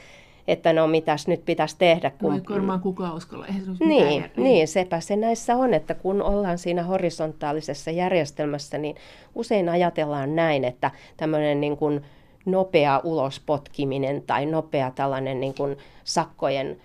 [0.48, 2.10] että no mitäs nyt pitäisi tehdä.
[2.10, 2.36] Kun...
[2.36, 3.46] No varmaan kukaan uskalla.
[3.80, 8.96] Niin, niin, sepä se näissä on, että kun ollaan siinä horisontaalisessa järjestelmässä, niin
[9.34, 12.04] usein ajatellaan näin, että tämmöinen niin kuin
[12.46, 16.80] nopea ulospotkiminen tai nopea tällainen niin kuin sakkojen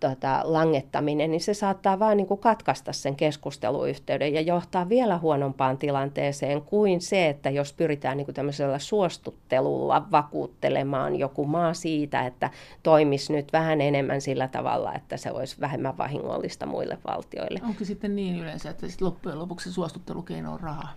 [0.00, 5.78] tota, langettaminen, niin se saattaa vain niin kuin katkaista sen keskusteluyhteyden ja johtaa vielä huonompaan
[5.78, 12.50] tilanteeseen kuin se, että jos pyritään niin kuin tämmöisellä suostuttelulla vakuuttelemaan joku maa siitä, että
[12.82, 17.60] toimisi nyt vähän enemmän sillä tavalla, että se olisi vähemmän vahingollista muille valtioille.
[17.62, 20.88] Onko sitten niin yleensä, että loppujen lopuksi se suostuttelukeino on raha,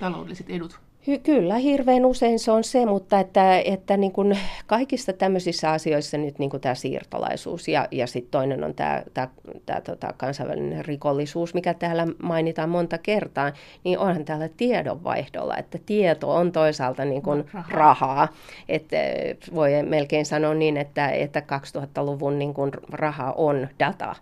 [0.00, 0.85] taloudelliset edut?
[1.22, 6.38] Kyllä, hirveän usein se on se, mutta että, että niin kuin kaikissa tämmöisissä asioissa nyt
[6.38, 9.28] niin kuin tämä siirtolaisuus ja, ja sitten toinen on tämä, tämä,
[9.66, 13.52] tämä tota, kansainvälinen rikollisuus, mikä täällä mainitaan monta kertaa,
[13.84, 17.70] niin onhan täällä tiedonvaihdolla, että tieto on toisaalta niin kuin rahaa.
[17.70, 18.28] rahaa.
[18.68, 18.96] Että
[19.54, 21.42] voi melkein sanoa niin, että, että
[21.76, 24.16] 2000-luvun niin kuin raha on data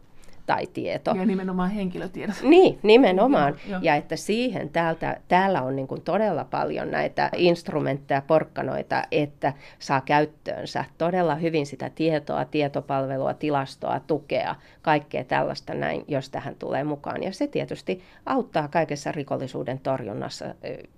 [0.47, 1.15] tai tieto.
[1.17, 2.35] Ja nimenomaan henkilötiedot.
[2.43, 3.53] Niin, nimenomaan.
[3.53, 3.81] Joo, joo.
[3.83, 10.01] Ja että siihen täältä, täällä on niin kuin todella paljon näitä instrumentteja, porkkanoita, että saa
[10.01, 17.23] käyttöönsä todella hyvin sitä tietoa, tietopalvelua, tilastoa, tukea, kaikkea tällaista näin, jos tähän tulee mukaan.
[17.23, 20.55] Ja se tietysti auttaa kaikessa rikollisuuden torjunnassa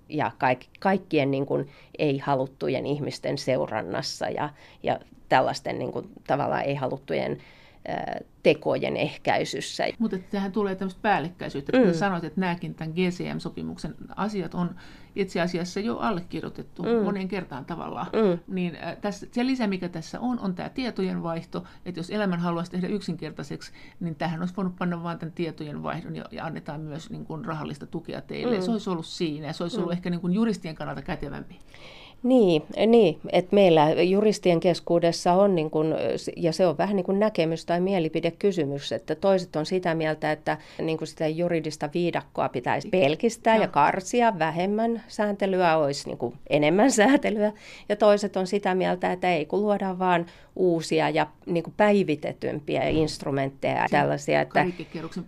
[0.09, 4.49] ja kaik, kaikkien niin kuin ei-haluttujen ihmisten seurannassa ja,
[4.83, 7.37] ja tällaisten niin kuin, tavallaan ei-haluttujen
[8.43, 9.83] tekojen ehkäisyssä.
[9.99, 11.77] Mutta tähän tulee tämmöistä päällekkäisyyttä.
[11.77, 11.93] Mm.
[11.93, 14.75] sanoit, että nämäkin tämän GCM-sopimuksen asiat on
[15.15, 17.03] itse asiassa jo allekirjoitettu mm.
[17.03, 18.07] moneen kertaan tavallaan.
[18.13, 18.39] Mm.
[18.55, 21.63] Niin tässä, se lisä, mikä tässä on, on tämä tietojen vaihto.
[21.85, 26.15] Että jos elämän haluaisi tehdä yksinkertaiseksi, niin tähän olisi voinut panna vain tämän tietojen vaihdon
[26.15, 28.57] ja, ja annetaan myös niin kuin rahallista tukea teille.
[28.57, 28.63] Mm.
[28.63, 29.97] Se olisi ollut siinä ja se olisi ollut mm.
[29.97, 31.59] ehkä niin kuin juristien kannalta kätevämpi.
[32.23, 35.95] Niin, niin että meillä juristien keskuudessa on, niin kun,
[36.35, 40.57] ja se on vähän niin kuin näkemys tai mielipidekysymys, että toiset on sitä mieltä, että
[40.81, 46.33] niin kuin sitä juridista viidakkoa pitäisi pelkistää ja, ja karsia, vähemmän sääntelyä olisi niin kuin
[46.49, 47.51] enemmän säätelyä,
[47.89, 50.25] ja toiset on sitä mieltä, että ei kun luodaan vaan
[50.57, 54.41] uusia ja niin kuin päivitetympiä instrumentteja ja tällaisia.
[54.41, 54.65] Että,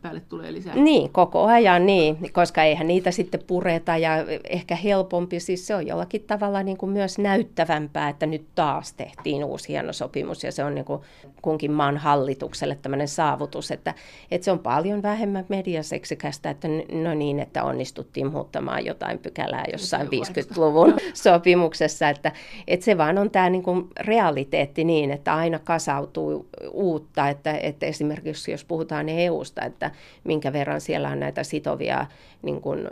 [0.02, 0.76] päälle tulee lisää.
[0.76, 4.12] Niin, koko ajan niin, koska eihän niitä sitten pureta ja
[4.50, 9.44] ehkä helpompi, siis se on jollakin tavalla niin kuin myös näyttävämpää, että nyt taas tehtiin
[9.44, 11.02] uusi hieno sopimus ja se on niin kuin
[11.42, 13.94] kunkin maan hallitukselle tämmöinen saavutus, että,
[14.32, 20.08] että se on paljon vähemmän mediaseksikästä, että no niin, että onnistuttiin muuttamaan jotain pykälää jossain
[20.08, 22.32] 50-luvun sopimuksessa, että,
[22.68, 27.86] että se vaan on tämä niin kuin realiteetti niin, että aina kasautuu uutta, että, että
[27.86, 29.92] esimerkiksi jos puhutaan EUsta, että
[30.24, 32.06] minkä verran siellä on näitä sitovia
[32.42, 32.88] niin kuin,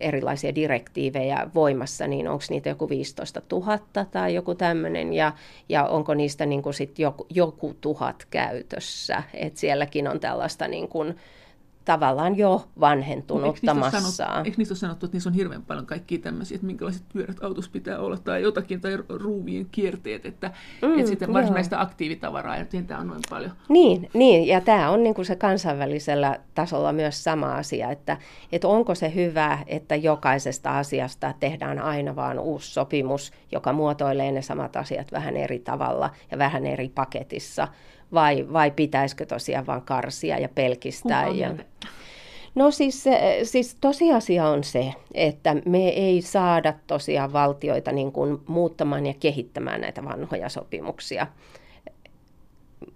[0.00, 3.78] erilaisia direktiivejä voimassa, niin onko niitä joku 15 000
[4.10, 5.32] tai joku tämmöinen, ja,
[5.68, 10.88] ja onko niistä niin kuin sit joku, joku tuhat käytössä, että sielläkin on tällaista niin
[10.88, 11.16] kuin,
[11.88, 14.00] tavallaan jo vanhentunutta eikö massaa.
[14.00, 17.44] Sanottu, eikö niistä ole sanottu, että niissä on hirveän paljon kaikkia tämmöisiä, että minkälaiset pyörät
[17.44, 20.50] autossa pitää olla tai jotakin, tai ruuvien kierteet, että,
[20.82, 23.50] mm, että sitten varsinaista aktiivitavaraa, ja tämä on noin paljon.
[23.68, 28.16] Niin, niin ja tämä on niin kuin se kansainvälisellä tasolla myös sama asia, että,
[28.52, 34.42] että onko se hyvä, että jokaisesta asiasta tehdään aina vaan uusi sopimus, joka muotoilee ne
[34.42, 37.68] samat asiat vähän eri tavalla ja vähän eri paketissa,
[38.12, 41.28] vai, vai pitäisikö tosiaan vain karsia ja pelkistää?
[41.28, 41.54] Ja...
[42.54, 43.04] No siis,
[43.42, 49.80] siis tosiasia on se, että me ei saada tosiaan valtioita niin kuin muuttamaan ja kehittämään
[49.80, 51.26] näitä vanhoja sopimuksia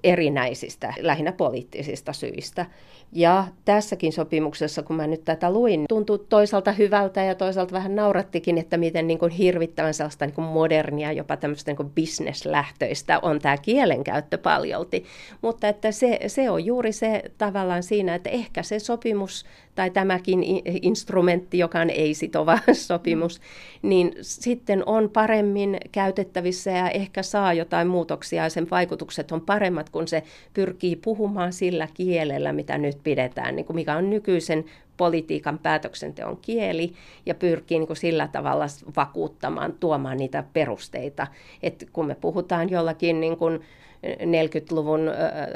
[0.04, 2.66] erinäisistä, lähinnä poliittisista syistä.
[3.14, 8.58] Ja tässäkin sopimuksessa, kun mä nyt tätä luin, tuntuu toisaalta hyvältä ja toisaalta vähän naurattikin,
[8.58, 13.38] että miten niin kuin hirvittävän sellaista niin kuin modernia, jopa tämmöistä niin kuin bisneslähtöistä on
[13.38, 15.04] tämä kielenkäyttö paljolti.
[15.42, 19.44] Mutta että se, se on juuri se tavallaan siinä, että ehkä se sopimus
[19.74, 20.44] tai tämäkin
[20.82, 23.40] instrumentti, joka on ei-sitova sopimus,
[23.82, 29.90] niin sitten on paremmin käytettävissä ja ehkä saa jotain muutoksia ja sen vaikutukset on paremmat,
[29.90, 30.22] kun se
[30.54, 34.64] pyrkii puhumaan sillä kielellä, mitä nyt pidetään, niin kuin mikä on nykyisen
[34.96, 36.92] politiikan päätöksenteon kieli
[37.26, 41.26] ja pyrkii niin kuin sillä tavalla vakuuttamaan, tuomaan niitä perusteita.
[41.62, 43.60] Et kun me puhutaan jollakin niin kuin
[44.06, 45.00] 40-luvun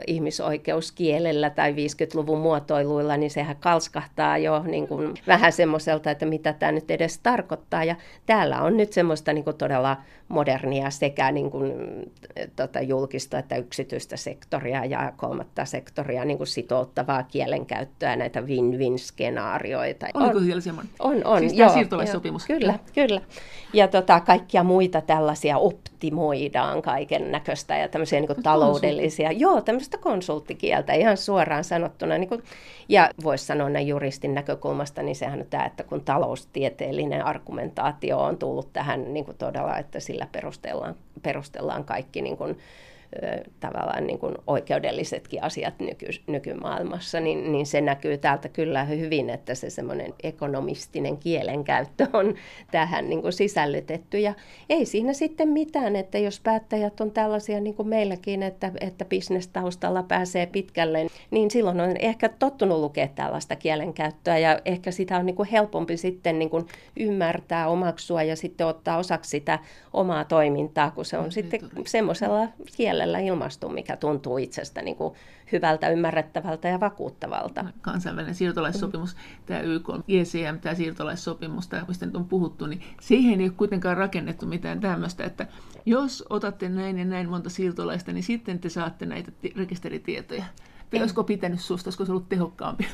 [0.06, 6.72] ihmisoikeuskielellä tai 50-luvun muotoiluilla, niin sehän kalskahtaa jo niin kuin vähän semmoiselta, että mitä tämä
[6.72, 7.84] nyt edes tarkoittaa.
[7.84, 9.96] Ja täällä on nyt semmoista niin kuin todella
[10.28, 11.72] modernia sekä niin kuin,
[12.56, 20.06] tota, julkista että yksityistä sektoria ja kolmatta sektoria niin kuin sitouttavaa kielenkäyttöä, näitä win-win-skenaarioita.
[20.14, 20.92] Oliko on, siellä semmoinen?
[20.98, 21.38] On, on.
[21.38, 22.48] Siis joo, siirtolaissopimus.
[22.48, 23.20] Joo, kyllä, kyllä.
[23.72, 29.32] Ja tota, kaikkia muita tällaisia optimoidaan kaiken näköistä ja tämmöisiä niin kuin taloudellisia.
[29.32, 32.18] Joo, tämmöistä konsulttikieltä ihan suoraan sanottuna.
[32.18, 32.42] Niin kuin,
[32.88, 38.38] ja voisi sanoa näin juristin näkökulmasta, niin sehän on tämä, että kun taloustieteellinen argumentaatio on
[38.38, 42.58] tullut tähän niin kuin todella, että sillä perustellaan, perustellaan kaikki niin kuin,
[43.60, 49.54] tavallaan niin kuin oikeudellisetkin asiat nyky, nykymaailmassa, niin, niin se näkyy täältä kyllä hyvin, että
[49.54, 52.34] se semmoinen ekonomistinen kielenkäyttö on
[52.70, 54.18] tähän niin kuin sisällytetty.
[54.18, 54.34] Ja
[54.68, 60.02] ei siinä sitten mitään, että jos päättäjät on tällaisia niin kuin meilläkin, että, että bisnestaustalla
[60.02, 65.36] pääsee pitkälle, niin silloin on ehkä tottunut lukea tällaista kielenkäyttöä ja ehkä sitä on niin
[65.36, 69.58] kuin helpompi sitten niin kuin ymmärtää, omaksua ja sitten ottaa osaksi sitä
[69.92, 75.14] omaa toimintaa, kun se on sitten semmoisella kielellä kielellä ilmastu, mikä tuntuu itsestä niin kuin
[75.52, 77.64] hyvältä, ymmärrettävältä ja vakuuttavalta.
[77.80, 79.20] Kansainvälinen siirtolaissopimus, mm.
[79.46, 83.96] tämä YK, ECM, tämä siirtolaissopimus, tämä, mistä nyt on puhuttu, niin siihen ei ole kuitenkaan
[83.96, 85.46] rakennettu mitään tämmöistä, että
[85.86, 90.44] jos otatte näin ja näin monta siirtolaista, niin sitten te saatte näitä rekisteritietoja
[91.00, 92.86] olisiko pitänyt susta, olisiko se ollut tehokkaampi?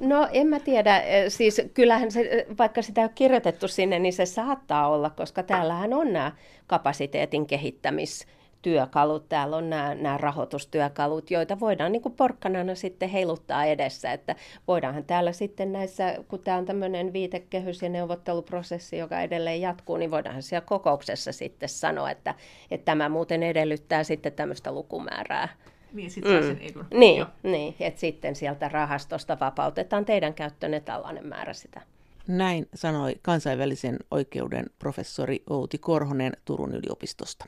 [0.00, 1.02] No en mä tiedä.
[1.28, 6.12] Siis kyllähän se, vaikka sitä on kirjoitettu sinne, niin se saattaa olla, koska täällähän on
[6.12, 6.32] nämä
[6.66, 8.26] kapasiteetin kehittämis
[8.68, 14.36] työkalut, täällä on nämä, nämä rahoitustyökalut, joita voidaan niin kuin porkkanana sitten heiluttaa edessä, että
[14.68, 20.10] voidaanhan täällä sitten näissä, kun tämä on tämmöinen viitekehys ja neuvotteluprosessi, joka edelleen jatkuu, niin
[20.10, 22.34] voidaanhan siellä kokouksessa sitten sanoa, että,
[22.70, 25.48] että tämä muuten edellyttää sitten tämmöistä lukumäärää.
[25.92, 26.46] Niin, sitten mm.
[26.46, 26.86] sen edun.
[26.94, 31.80] Niin, niin, että sitten sieltä rahastosta vapautetaan teidän käyttöönne tällainen määrä sitä.
[32.26, 37.44] Näin sanoi kansainvälisen oikeuden professori Outi Korhonen Turun yliopistosta.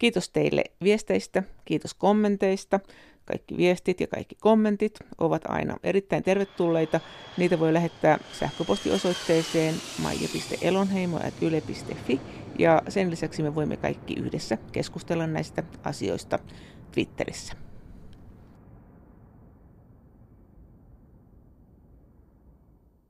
[0.00, 2.80] Kiitos teille viesteistä, kiitos kommenteista.
[3.24, 7.00] Kaikki viestit ja kaikki kommentit ovat aina erittäin tervetulleita.
[7.36, 12.20] Niitä voi lähettää sähköpostiosoitteeseen maija.elonheimo.yle.fi
[12.58, 16.38] ja sen lisäksi me voimme kaikki yhdessä keskustella näistä asioista
[16.92, 17.69] Twitterissä.